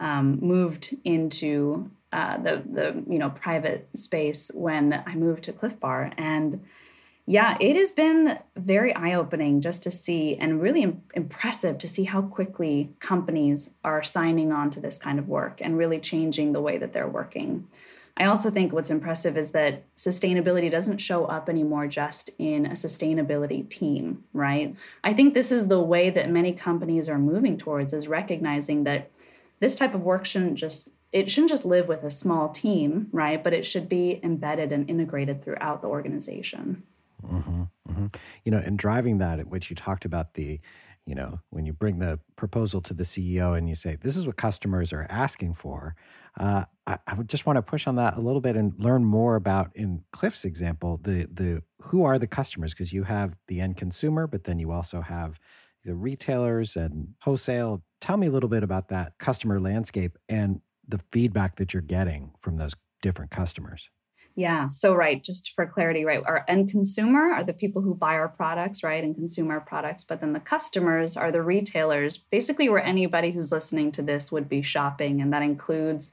um, 0.00 0.38
moved 0.40 0.94
into 1.04 1.90
uh, 2.12 2.38
the 2.38 2.62
the 2.70 3.04
you 3.08 3.18
know 3.18 3.30
private 3.30 3.88
space 3.94 4.50
when 4.54 5.02
I 5.06 5.14
moved 5.16 5.44
to 5.44 5.52
clif 5.52 5.78
Bar, 5.78 6.12
and 6.16 6.64
yeah, 7.26 7.56
it 7.60 7.74
has 7.76 7.90
been 7.90 8.38
very 8.56 8.94
eye 8.94 9.14
opening 9.14 9.60
just 9.60 9.82
to 9.82 9.90
see 9.90 10.36
and 10.36 10.62
really 10.62 10.82
Im- 10.82 11.02
impressive 11.14 11.76
to 11.78 11.88
see 11.88 12.04
how 12.04 12.22
quickly 12.22 12.90
companies 13.00 13.70
are 13.82 14.02
signing 14.02 14.52
on 14.52 14.70
to 14.70 14.80
this 14.80 14.96
kind 14.96 15.18
of 15.18 15.28
work 15.28 15.60
and 15.60 15.76
really 15.76 15.98
changing 15.98 16.52
the 16.52 16.60
way 16.60 16.78
that 16.78 16.92
they're 16.92 17.08
working. 17.08 17.66
I 18.18 18.24
also 18.24 18.50
think 18.50 18.72
what's 18.72 18.90
impressive 18.90 19.36
is 19.36 19.50
that 19.50 19.84
sustainability 19.94 20.70
doesn't 20.70 20.98
show 20.98 21.26
up 21.26 21.48
anymore 21.48 21.86
just 21.86 22.30
in 22.38 22.64
a 22.64 22.70
sustainability 22.70 23.68
team, 23.68 24.24
right? 24.32 24.74
I 25.04 25.12
think 25.12 25.34
this 25.34 25.52
is 25.52 25.68
the 25.68 25.82
way 25.82 26.08
that 26.10 26.30
many 26.30 26.52
companies 26.52 27.08
are 27.10 27.18
moving 27.18 27.58
towards 27.58 27.92
is 27.92 28.08
recognizing 28.08 28.84
that 28.84 29.10
this 29.60 29.74
type 29.74 29.94
of 29.94 30.02
work 30.02 30.24
shouldn't 30.24 30.54
just 30.54 30.88
it 31.12 31.30
shouldn't 31.30 31.50
just 31.50 31.64
live 31.64 31.88
with 31.88 32.02
a 32.02 32.10
small 32.10 32.48
team 32.48 33.08
right 33.12 33.42
but 33.42 33.54
it 33.54 33.64
should 33.64 33.88
be 33.88 34.20
embedded 34.22 34.72
and 34.72 34.90
integrated 34.90 35.42
throughout 35.42 35.80
the 35.80 35.88
organization 35.88 36.82
mm-hmm, 37.24 37.62
mm-hmm. 37.88 38.06
you 38.44 38.52
know 38.52 38.58
and 38.58 38.78
driving 38.78 39.18
that 39.18 39.46
which 39.46 39.70
you 39.70 39.76
talked 39.76 40.04
about 40.04 40.34
the 40.34 40.60
you 41.06 41.14
know 41.14 41.40
when 41.50 41.64
you 41.64 41.72
bring 41.72 41.98
the 41.98 42.18
proposal 42.36 42.80
to 42.80 42.94
the 42.94 43.04
ceo 43.04 43.56
and 43.56 43.68
you 43.68 43.74
say 43.74 43.96
this 43.96 44.16
is 44.16 44.26
what 44.26 44.36
customers 44.36 44.92
are 44.92 45.06
asking 45.08 45.54
for 45.54 45.94
uh, 46.38 46.64
I, 46.86 46.98
I, 47.06 47.14
would 47.14 47.30
just 47.30 47.46
want 47.46 47.56
to 47.56 47.62
push 47.62 47.86
on 47.86 47.96
that 47.96 48.18
a 48.18 48.20
little 48.20 48.42
bit 48.42 48.56
and 48.56 48.74
learn 48.76 49.06
more 49.06 49.36
about 49.36 49.70
in 49.74 50.02
clif's 50.12 50.44
example 50.44 50.98
the 51.02 51.28
the 51.32 51.62
who 51.80 52.04
are 52.04 52.18
the 52.18 52.26
customers 52.26 52.74
because 52.74 52.92
you 52.92 53.04
have 53.04 53.36
the 53.48 53.60
end 53.60 53.76
consumer 53.76 54.26
but 54.26 54.44
then 54.44 54.58
you 54.58 54.70
also 54.70 55.00
have 55.00 55.38
the 55.86 55.94
retailers 55.94 56.76
and 56.76 57.14
wholesale. 57.22 57.82
Tell 58.00 58.18
me 58.18 58.26
a 58.26 58.30
little 58.30 58.50
bit 58.50 58.62
about 58.62 58.88
that 58.88 59.16
customer 59.18 59.58
landscape 59.60 60.18
and 60.28 60.60
the 60.86 60.98
feedback 60.98 61.56
that 61.56 61.72
you're 61.72 61.80
getting 61.80 62.32
from 62.38 62.56
those 62.56 62.74
different 63.00 63.30
customers. 63.30 63.88
Yeah, 64.38 64.68
so 64.68 64.94
right, 64.94 65.24
just 65.24 65.54
for 65.54 65.64
clarity, 65.64 66.04
right, 66.04 66.22
our 66.26 66.44
end 66.46 66.70
consumer 66.70 67.32
are 67.32 67.42
the 67.42 67.54
people 67.54 67.80
who 67.80 67.94
buy 67.94 68.16
our 68.16 68.28
products, 68.28 68.82
right, 68.82 69.02
and 69.02 69.14
consume 69.14 69.50
our 69.50 69.62
products, 69.62 70.04
but 70.04 70.20
then 70.20 70.34
the 70.34 70.40
customers 70.40 71.16
are 71.16 71.32
the 71.32 71.40
retailers, 71.42 72.18
basically 72.18 72.68
where 72.68 72.84
anybody 72.84 73.30
who's 73.30 73.50
listening 73.50 73.90
to 73.92 74.02
this 74.02 74.30
would 74.30 74.46
be 74.46 74.60
shopping, 74.60 75.22
and 75.22 75.32
that 75.32 75.42
includes 75.42 76.12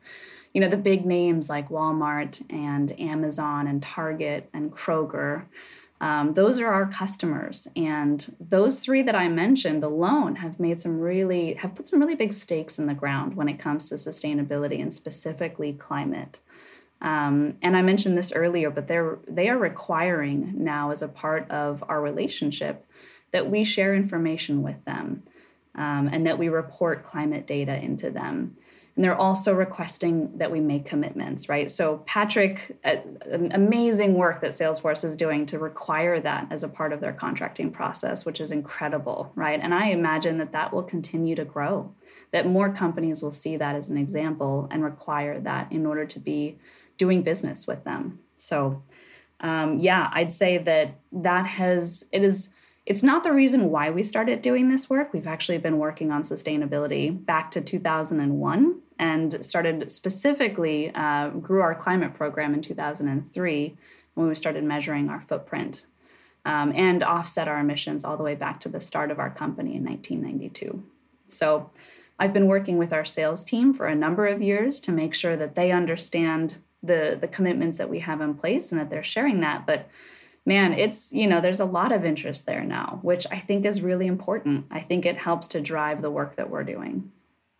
you 0.54 0.62
know 0.62 0.70
the 0.70 0.78
big 0.78 1.06
names 1.06 1.50
like 1.50 1.70
Walmart 1.70 2.42
and 2.50 2.98
Amazon 3.00 3.68
and 3.68 3.82
Target 3.82 4.50
and 4.54 4.72
Kroger. 4.72 5.46
Um, 6.00 6.34
those 6.34 6.60
are 6.60 6.68
our 6.68 6.86
customers 6.86 7.68
and 7.78 8.36
those 8.38 8.82
three 8.82 9.04
that 9.04 9.16
i 9.16 9.30
mentioned 9.30 9.86
alone 9.86 10.36
have 10.36 10.60
made 10.60 10.82
some 10.82 11.00
really 11.00 11.54
have 11.54 11.76
put 11.76 11.88
some 11.88 12.02
really 12.02 12.16
big 12.16 12.34
stakes 12.34 12.78
in 12.78 12.88
the 12.88 12.94
ground 12.94 13.38
when 13.38 13.48
it 13.48 13.58
comes 13.58 13.88
to 13.88 13.96
sustainability 13.96 14.82
and 14.82 14.94
specifically 14.94 15.72
climate 15.72 16.40
um, 17.04 17.56
and 17.62 17.78
i 17.78 17.82
mentioned 17.82 18.18
this 18.18 18.32
earlier 18.34 18.70
but 18.70 18.88
they're 18.88 19.20
they 19.28 19.50
are 19.50 19.58
requiring 19.58 20.54
now 20.58 20.92
as 20.92 21.02
a 21.02 21.08
part 21.08 21.50
of 21.52 21.84
our 21.88 22.02
relationship 22.02 22.86
that 23.32 23.50
we 23.50 23.64
share 23.64 23.96
information 23.96 24.64
with 24.64 24.84
them 24.86 25.24
um, 25.76 26.10
and 26.12 26.26
that 26.26 26.38
we 26.38 26.50
report 26.50 27.04
climate 27.04 27.46
data 27.48 27.76
into 27.76 28.10
them 28.10 28.56
and 28.96 29.04
they're 29.04 29.18
also 29.18 29.56
requesting 29.56 30.38
that 30.38 30.52
we 30.52 30.60
make 30.60 30.86
commitments, 30.86 31.50
right? 31.50 31.72
So, 31.72 32.04
Patrick, 32.06 32.78
uh, 32.86 32.98
amazing 33.52 34.14
work 34.14 34.42
that 34.42 34.52
Salesforce 34.52 35.04
is 35.04 35.16
doing 35.16 35.48
to 35.48 35.58
require 35.58 36.20
that 36.20 36.48
as 36.52 36.64
a 36.64 36.68
part 36.68 36.94
of 36.94 37.00
their 37.00 37.14
contracting 37.14 37.72
process, 37.72 38.24
which 38.24 38.40
is 38.40 38.52
incredible, 38.52 39.32
right? 39.34 39.60
And 39.60 39.74
I 39.74 39.88
imagine 39.88 40.38
that 40.38 40.52
that 40.52 40.72
will 40.72 40.84
continue 40.84 41.36
to 41.36 41.46
grow, 41.46 41.92
that 42.32 42.46
more 42.46 42.72
companies 42.72 43.24
will 43.24 43.32
see 43.32 43.58
that 43.58 43.76
as 43.76 43.90
an 43.90 43.98
example 43.98 44.68
and 44.70 44.84
require 44.84 45.40
that 45.40 45.72
in 45.72 45.88
order 45.88 46.06
to 46.06 46.20
be 46.20 46.60
doing 47.04 47.22
business 47.22 47.68
with 47.68 47.84
them. 47.84 48.18
So, 48.38 48.82
um, 49.42 49.78
yeah, 49.78 50.10
I'd 50.14 50.32
say 50.32 50.58
that 50.60 50.96
that 51.12 51.46
has, 51.46 52.06
it 52.14 52.24
is, 52.24 52.48
it's 52.86 53.04
not 53.04 53.24
the 53.24 53.34
reason 53.34 53.70
why 53.70 53.90
we 53.90 54.04
started 54.04 54.40
doing 54.40 54.70
this 54.70 54.90
work. 54.90 55.12
We've 55.12 55.28
actually 55.28 55.58
been 55.58 55.80
working 55.80 56.12
on 56.12 56.22
sustainability 56.22 57.04
back 57.26 57.52
to 57.52 57.60
2001 57.60 58.80
and 59.00 59.46
started 59.46 59.92
specifically, 59.92 60.92
uh, 60.96 61.28
grew 61.48 61.60
our 61.60 61.76
climate 61.76 62.14
program 62.14 62.54
in 62.54 62.62
2003 62.62 63.76
when 64.14 64.28
we 64.30 64.36
started 64.36 64.64
measuring 64.64 65.10
our 65.10 65.20
footprint 65.20 65.86
um, 66.46 66.72
and 66.74 67.04
offset 67.04 67.50
our 67.50 67.60
emissions 67.60 68.06
all 68.06 68.16
the 68.16 68.24
way 68.24 68.36
back 68.36 68.62
to 68.62 68.70
the 68.70 68.80
start 68.80 69.12
of 69.12 69.20
our 69.20 69.30
company 69.30 69.76
in 69.76 69.84
1992. 69.84 70.82
So 71.28 71.70
I've 72.18 72.32
been 72.32 72.48
working 72.48 72.78
with 72.78 72.94
our 72.94 73.04
sales 73.04 73.44
team 73.44 73.74
for 73.74 73.88
a 73.88 73.96
number 73.96 74.26
of 74.26 74.42
years 74.42 74.80
to 74.82 74.94
make 74.94 75.14
sure 75.14 75.36
that 75.36 75.56
they 75.56 75.74
understand 75.74 76.60
the, 76.84 77.18
the 77.20 77.28
commitments 77.28 77.78
that 77.78 77.90
we 77.90 78.00
have 78.00 78.22
in 78.22 78.36
place 78.36 78.72
and 78.72 78.80
that 78.80 78.90
they're 78.90 79.04
sharing 79.04 79.40
that. 79.40 79.66
But 79.66 79.90
man, 80.46 80.74
it's, 80.74 81.12
you 81.12 81.26
know, 81.26 81.42
there's 81.42 81.62
a 81.62 81.66
lot 81.66 81.92
of 81.92 82.06
interest 82.06 82.46
there 82.46 82.64
now, 82.64 83.00
which 83.02 83.26
I 83.32 83.40
think 83.40 83.66
is 83.66 83.82
really 83.82 84.08
important. 84.08 84.66
I 84.70 84.82
think 84.82 85.06
it 85.06 85.18
helps 85.18 85.48
to 85.48 85.62
drive 85.62 86.02
the 86.02 86.12
work 86.12 86.36
that 86.36 86.50
we're 86.50 86.64
doing. 86.64 87.12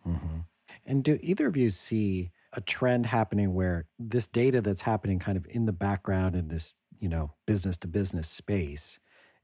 Mm-hmm. 0.06 0.40
And 0.86 1.02
do 1.02 1.18
either 1.22 1.46
of 1.46 1.56
you 1.56 1.70
see 1.70 2.30
a 2.52 2.60
trend 2.60 3.06
happening 3.06 3.54
where 3.54 3.86
this 3.98 4.28
data 4.28 4.60
that's 4.60 4.82
happening 4.82 5.18
kind 5.18 5.36
of 5.38 5.46
in 5.48 5.64
the 5.64 5.72
background 5.72 6.36
in 6.36 6.48
this, 6.48 6.74
you 6.98 7.08
know, 7.08 7.32
business 7.46 7.76
to 7.78 7.88
business 7.88 8.28
space 8.28 8.98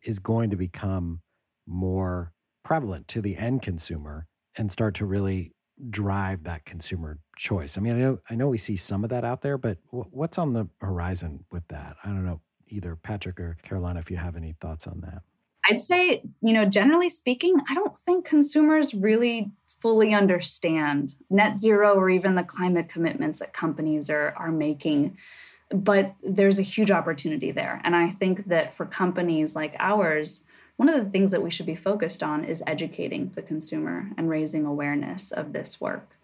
is 0.04 0.18
going 0.18 0.50
to 0.50 0.56
become 0.56 1.22
more 1.66 2.32
prevalent 2.62 3.08
to 3.08 3.20
the 3.20 3.36
end 3.36 3.62
consumer 3.62 4.26
and 4.56 4.70
start 4.70 4.94
to 4.96 5.06
really 5.06 5.52
drive 5.88 6.44
that 6.44 6.64
consumer 6.64 7.18
choice? 7.36 7.78
I 7.78 7.80
mean, 7.80 7.96
I 7.96 7.98
know 7.98 8.18
I 8.28 8.34
know 8.34 8.48
we 8.48 8.58
see 8.58 8.76
some 8.76 9.04
of 9.04 9.10
that 9.10 9.24
out 9.24 9.42
there, 9.42 9.58
but 9.58 9.78
what's 9.90 10.38
on 10.38 10.52
the 10.52 10.68
horizon 10.80 11.44
with 11.50 11.66
that? 11.68 11.96
I 12.04 12.08
don't 12.08 12.24
know 12.24 12.40
either 12.68 12.96
Patrick 12.96 13.40
or 13.40 13.56
Carolina, 13.62 13.98
if 13.98 14.10
you 14.10 14.16
have 14.16 14.36
any 14.36 14.54
thoughts 14.60 14.86
on 14.86 15.00
that. 15.00 15.22
I'd 15.68 15.80
say, 15.80 16.22
you 16.40 16.52
know, 16.52 16.64
generally 16.64 17.08
speaking, 17.08 17.60
I 17.68 17.74
don't 17.74 17.98
think 17.98 18.24
consumers 18.24 18.94
really 18.94 19.50
fully 19.80 20.14
understand 20.14 21.14
net 21.28 21.58
zero 21.58 21.94
or 21.94 22.10
even 22.10 22.34
the 22.34 22.42
climate 22.42 22.88
commitments 22.88 23.38
that 23.38 23.52
companies 23.52 24.10
are, 24.10 24.34
are 24.36 24.50
making. 24.50 25.16
But 25.70 26.14
there's 26.22 26.58
a 26.58 26.62
huge 26.62 26.90
opportunity 26.90 27.52
there. 27.52 27.80
And 27.84 27.94
I 27.94 28.10
think 28.10 28.48
that 28.48 28.74
for 28.74 28.86
companies 28.86 29.54
like 29.54 29.74
ours, 29.78 30.42
one 30.80 30.88
of 30.88 31.04
the 31.04 31.10
things 31.10 31.30
that 31.32 31.42
we 31.42 31.50
should 31.50 31.66
be 31.66 31.74
focused 31.74 32.22
on 32.22 32.42
is 32.42 32.62
educating 32.66 33.30
the 33.34 33.42
consumer 33.42 34.08
and 34.16 34.30
raising 34.30 34.64
awareness 34.64 35.30
of 35.30 35.52
this 35.52 35.78
work. 35.78 36.16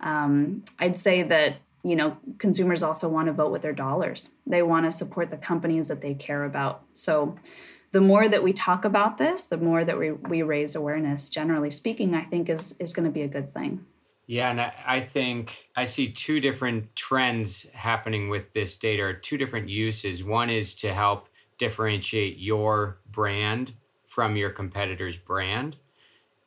Um, 0.00 0.64
I'd 0.76 0.96
say 0.96 1.22
that 1.22 1.58
you 1.84 1.94
know, 1.94 2.16
consumers 2.38 2.82
also 2.82 3.08
want 3.08 3.26
to 3.26 3.32
vote 3.32 3.52
with 3.52 3.62
their 3.62 3.72
dollars. 3.72 4.30
They 4.44 4.60
want 4.60 4.86
to 4.86 4.92
support 4.92 5.30
the 5.30 5.36
companies 5.36 5.86
that 5.86 6.00
they 6.00 6.14
care 6.14 6.42
about. 6.42 6.82
So 6.94 7.36
the 7.92 8.00
more 8.00 8.26
that 8.26 8.42
we 8.42 8.52
talk 8.52 8.84
about 8.84 9.18
this, 9.18 9.46
the 9.46 9.56
more 9.56 9.84
that 9.84 9.96
we, 9.96 10.10
we 10.10 10.42
raise 10.42 10.74
awareness, 10.74 11.28
generally 11.28 11.70
speaking, 11.70 12.12
I 12.12 12.24
think 12.24 12.48
is 12.48 12.74
is 12.80 12.92
going 12.92 13.06
to 13.06 13.12
be 13.12 13.22
a 13.22 13.28
good 13.28 13.50
thing. 13.50 13.86
Yeah, 14.26 14.50
and 14.50 14.60
I 14.60 14.98
think 14.98 15.70
I 15.76 15.84
see 15.84 16.10
two 16.10 16.40
different 16.40 16.96
trends 16.96 17.68
happening 17.72 18.28
with 18.28 18.52
this 18.52 18.76
data, 18.76 19.04
or 19.04 19.12
two 19.12 19.38
different 19.38 19.68
uses. 19.68 20.24
One 20.24 20.50
is 20.50 20.74
to 20.76 20.92
help 20.92 21.28
differentiate 21.56 22.38
your 22.38 22.98
brand 23.06 23.74
from 24.12 24.36
your 24.36 24.50
competitor's 24.50 25.16
brand, 25.16 25.76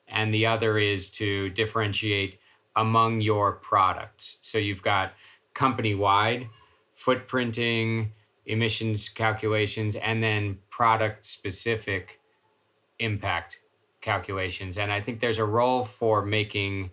and 0.07 0.31
the 0.31 0.45
other 0.45 0.77
is 0.77 1.09
to 1.09 1.49
differentiate 1.49 2.37
among 2.75 3.21
your 3.21 3.53
products. 3.53 4.37
So 4.41 4.59
you've 4.59 4.83
got 4.83 5.13
company 5.55 5.95
wide 5.95 6.47
footprinting, 6.95 8.11
emissions 8.45 9.09
calculations, 9.09 9.95
and 9.95 10.21
then 10.21 10.59
product 10.69 11.25
specific 11.25 12.19
impact 12.99 13.59
calculations. 13.99 14.77
And 14.77 14.91
I 14.91 15.01
think 15.01 15.19
there's 15.19 15.39
a 15.39 15.45
role 15.45 15.85
for 15.85 16.23
making 16.23 16.91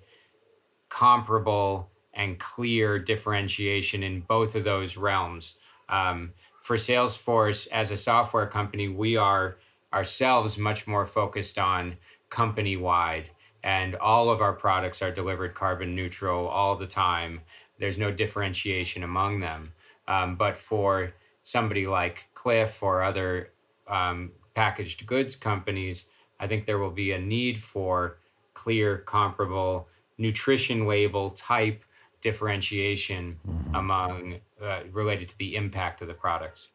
comparable 0.89 1.91
and 2.15 2.39
clear 2.39 2.99
differentiation 2.99 4.03
in 4.03 4.21
both 4.21 4.55
of 4.55 4.65
those 4.65 4.97
realms. 4.97 5.57
Um, 5.91 6.33
for 6.63 6.77
Salesforce, 6.77 7.69
as 7.69 7.91
a 7.91 7.97
software 7.97 8.47
company, 8.47 8.89
we 8.89 9.19
are 9.19 9.59
ourselves 9.93 10.59
much 10.59 10.87
more 10.87 11.07
focused 11.07 11.59
on 11.59 11.97
company 12.31 12.77
wide, 12.77 13.31
and 13.63 13.95
all 13.97 14.31
of 14.31 14.41
our 14.41 14.53
products 14.53 15.03
are 15.03 15.13
delivered 15.13 15.55
carbon 15.55 15.95
neutral 15.95 16.49
all 16.49 16.77
the 16.77 16.87
time. 16.87 17.41
There's 17.79 17.99
no 17.99 18.11
differentiation 18.11 19.03
among 19.03 19.41
them. 19.41 19.73
Um, 20.09 20.37
but 20.37 20.57
for 20.57 21.13
somebody 21.43 21.87
like 21.87 22.29
Clif 22.35 22.83
or 22.83 23.03
other 23.03 23.51
um, 23.87 24.33
packaged 24.55 25.07
goods 25.07 25.37
companies, 25.37 26.07
I 26.41 26.47
think 26.47 26.67
there 26.67 26.79
will 26.79 26.91
be 26.91 27.13
a 27.13 27.19
need 27.19 27.63
for 27.63 28.19
clear, 28.55 28.99
comparable 28.99 29.89
nutrition 30.19 30.87
label 30.87 31.31
type 31.31 31.85
differentiation 32.21 33.39
mm-hmm. 33.47 33.75
among 33.75 34.41
uh, 34.63 34.81
related 34.93 35.29
to 35.29 35.39
the 35.39 35.57
impact 35.57 36.03
of 36.03 36.09
the 36.09 36.15
products. 36.15 36.69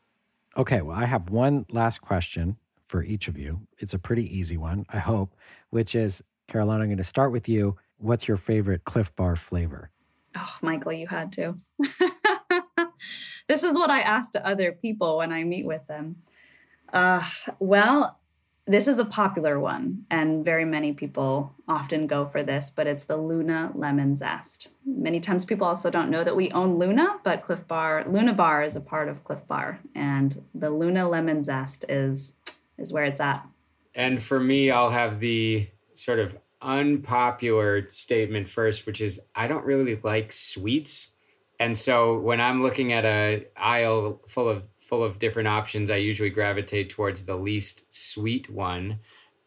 Okay, 0.55 0.81
well, 0.81 0.97
I 0.97 1.05
have 1.05 1.29
one 1.29 1.65
last 1.71 2.01
question 2.01 2.57
for 2.87 3.03
each 3.03 3.27
of 3.27 3.37
you. 3.37 3.61
It's 3.77 3.93
a 3.93 3.99
pretty 3.99 4.37
easy 4.37 4.57
one, 4.57 4.85
I 4.89 4.99
hope, 4.99 5.35
which 5.69 5.93
is 5.95 6.23
Carolina, 6.47 6.83
I'm 6.83 6.89
going 6.89 6.97
to 6.97 7.03
start 7.03 7.31
with 7.31 7.49
you. 7.49 7.75
What's 7.97 8.27
your 8.27 8.37
favorite 8.37 8.85
Clif 8.85 9.15
Bar 9.15 9.35
flavor? 9.35 9.91
Oh, 10.35 10.55
Michael, 10.61 10.93
you 10.93 11.07
had 11.07 11.31
to. 11.33 11.57
this 13.47 13.63
is 13.63 13.75
what 13.75 13.89
I 13.89 14.01
ask 14.01 14.31
to 14.31 14.47
other 14.47 14.71
people 14.71 15.17
when 15.17 15.31
I 15.31 15.43
meet 15.43 15.65
with 15.65 15.85
them. 15.87 16.17
Uh, 16.93 17.23
well, 17.59 18.19
this 18.65 18.87
is 18.87 18.99
a 18.99 19.05
popular 19.05 19.59
one, 19.59 20.05
and 20.11 20.43
very 20.43 20.65
many 20.65 20.91
people 20.91 21.53
often 21.69 22.05
go 22.05 22.25
for 22.25 22.43
this, 22.43 22.69
but 22.69 22.85
it's 22.85 23.05
the 23.05 23.15
Luna 23.15 23.71
Lemon 23.73 24.13
Zest. 24.15 24.69
Many 24.85 25.21
times 25.21 25.45
people 25.45 25.65
also 25.65 25.89
don't 25.89 26.09
know 26.09 26.23
that 26.23 26.35
we 26.35 26.51
own 26.51 26.77
Luna, 26.77 27.17
but 27.23 27.43
Clif 27.43 27.65
Bar, 27.67 28.05
Luna 28.09 28.33
Bar 28.33 28.63
is 28.63 28.75
a 28.75 28.81
part 28.81 29.07
of 29.07 29.23
Clif 29.23 29.45
Bar, 29.47 29.79
and 29.95 30.43
the 30.53 30.69
Luna 30.69 31.07
Lemon 31.07 31.41
Zest 31.41 31.85
is 31.87 32.33
is 32.77 32.93
where 32.93 33.05
it's 33.05 33.19
at. 33.19 33.45
And 33.95 34.21
for 34.21 34.39
me, 34.39 34.71
I'll 34.71 34.91
have 34.91 35.19
the 35.19 35.67
sort 35.95 36.19
of 36.19 36.37
unpopular 36.61 37.89
statement 37.89 38.49
first, 38.49 38.85
which 38.85 39.01
is 39.01 39.19
I 39.35 39.47
don't 39.47 39.65
really 39.65 39.99
like 40.03 40.31
sweets. 40.31 41.07
And 41.59 41.77
so 41.77 42.19
when 42.19 42.39
I'm 42.39 42.61
looking 42.61 42.93
at 42.93 43.05
a 43.05 43.45
aisle 43.55 44.21
full 44.27 44.49
of 44.49 44.63
full 44.77 45.03
of 45.03 45.19
different 45.19 45.47
options, 45.47 45.91
I 45.91 45.97
usually 45.97 46.29
gravitate 46.29 46.89
towards 46.89 47.25
the 47.25 47.35
least 47.35 47.85
sweet 47.89 48.49
one. 48.49 48.99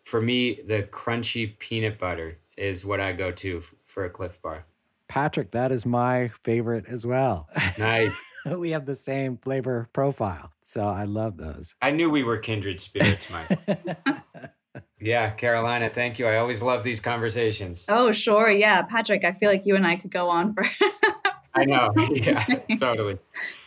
For 0.04 0.20
me, 0.20 0.60
the 0.66 0.82
crunchy 0.82 1.58
peanut 1.58 1.98
butter 1.98 2.38
is 2.56 2.84
what 2.84 3.00
I 3.00 3.12
go 3.12 3.30
to 3.32 3.62
for 3.86 4.04
a 4.04 4.10
Clif 4.10 4.40
Bar. 4.42 4.66
Patrick, 5.08 5.50
that 5.52 5.72
is 5.72 5.86
my 5.86 6.30
favorite 6.44 6.86
as 6.86 7.06
well. 7.06 7.48
Nice. 7.78 8.12
we 8.56 8.70
have 8.70 8.86
the 8.86 8.94
same 8.94 9.36
flavor 9.36 9.88
profile. 9.92 10.52
So 10.62 10.82
I 10.82 11.04
love 11.04 11.36
those. 11.36 11.74
I 11.82 11.90
knew 11.90 12.10
we 12.10 12.22
were 12.22 12.38
kindred 12.38 12.80
spirits, 12.80 13.28
Mike. 13.30 13.58
yeah, 15.00 15.30
Carolina, 15.30 15.88
thank 15.88 16.18
you. 16.18 16.26
I 16.26 16.38
always 16.38 16.62
love 16.62 16.84
these 16.84 17.00
conversations. 17.00 17.84
Oh, 17.88 18.12
sure. 18.12 18.50
Yeah. 18.50 18.82
Patrick, 18.82 19.24
I 19.24 19.32
feel 19.32 19.50
like 19.50 19.66
you 19.66 19.76
and 19.76 19.86
I 19.86 19.96
could 19.96 20.10
go 20.10 20.28
on 20.28 20.54
for. 20.54 20.64
I 21.54 21.64
know. 21.64 21.92
Yeah, 22.12 22.44
totally. 22.78 23.18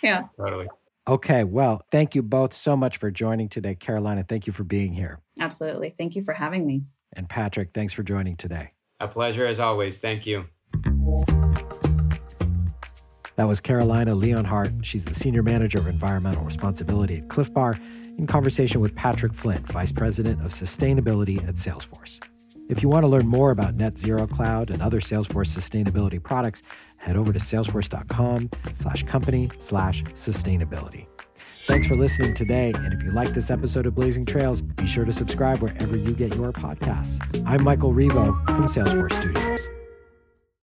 Yeah. 0.01 0.23
Totally. 0.37 0.67
Okay, 1.05 1.43
well, 1.43 1.81
thank 1.91 2.15
you 2.15 2.23
both 2.23 2.53
so 2.53 2.77
much 2.77 2.95
for 2.95 3.11
joining 3.11 3.49
today. 3.49 3.75
Carolina, 3.75 4.23
thank 4.27 4.47
you 4.47 4.53
for 4.53 4.63
being 4.63 4.93
here. 4.93 5.19
Absolutely. 5.37 5.93
Thank 5.97 6.15
you 6.15 6.23
for 6.23 6.33
having 6.33 6.65
me. 6.65 6.83
And 7.11 7.27
Patrick, 7.27 7.71
thanks 7.73 7.91
for 7.91 8.03
joining 8.03 8.37
today. 8.37 8.71
A 9.01 9.07
pleasure 9.07 9.45
as 9.45 9.59
always. 9.59 9.97
Thank 9.97 10.25
you. 10.25 10.45
That 13.35 13.47
was 13.47 13.59
Carolina 13.59 14.13
Leonhardt. 14.13 14.73
She's 14.83 15.05
the 15.05 15.13
Senior 15.15 15.43
Manager 15.43 15.79
of 15.79 15.87
Environmental 15.87 16.43
Responsibility 16.43 17.17
at 17.17 17.29
Clif 17.29 17.53
Bar, 17.53 17.77
in 18.17 18.27
conversation 18.27 18.79
with 18.79 18.95
Patrick 18.95 19.33
Flynn, 19.33 19.63
Vice 19.65 19.91
President 19.91 20.39
of 20.45 20.51
Sustainability 20.51 21.45
at 21.47 21.55
Salesforce. 21.55 22.19
If 22.69 22.81
you 22.81 22.89
want 22.89 23.03
to 23.03 23.07
learn 23.07 23.27
more 23.27 23.51
about 23.51 23.75
Net 23.75 23.97
Zero 23.97 24.25
Cloud 24.27 24.69
and 24.69 24.81
other 24.81 24.99
Salesforce 24.99 25.49
sustainability 25.49 26.21
products, 26.21 26.63
head 26.97 27.17
over 27.17 27.33
to 27.33 27.39
salesforce.com 27.39 28.49
slash 28.73 29.03
company 29.03 29.49
slash 29.59 30.03
sustainability. 30.03 31.07
Thanks 31.65 31.87
for 31.87 31.95
listening 31.95 32.33
today. 32.33 32.71
And 32.75 32.93
if 32.93 33.03
you 33.03 33.11
like 33.11 33.29
this 33.29 33.49
episode 33.49 33.85
of 33.85 33.95
Blazing 33.95 34.25
Trails, 34.25 34.61
be 34.61 34.85
sure 34.85 35.05
to 35.05 35.13
subscribe 35.13 35.61
wherever 35.61 35.95
you 35.95 36.11
get 36.11 36.35
your 36.35 36.51
podcasts. 36.51 37.19
I'm 37.47 37.63
Michael 37.63 37.93
Rivo 37.93 38.45
from 38.45 38.63
Salesforce 38.63 39.13
Studios. 39.13 39.82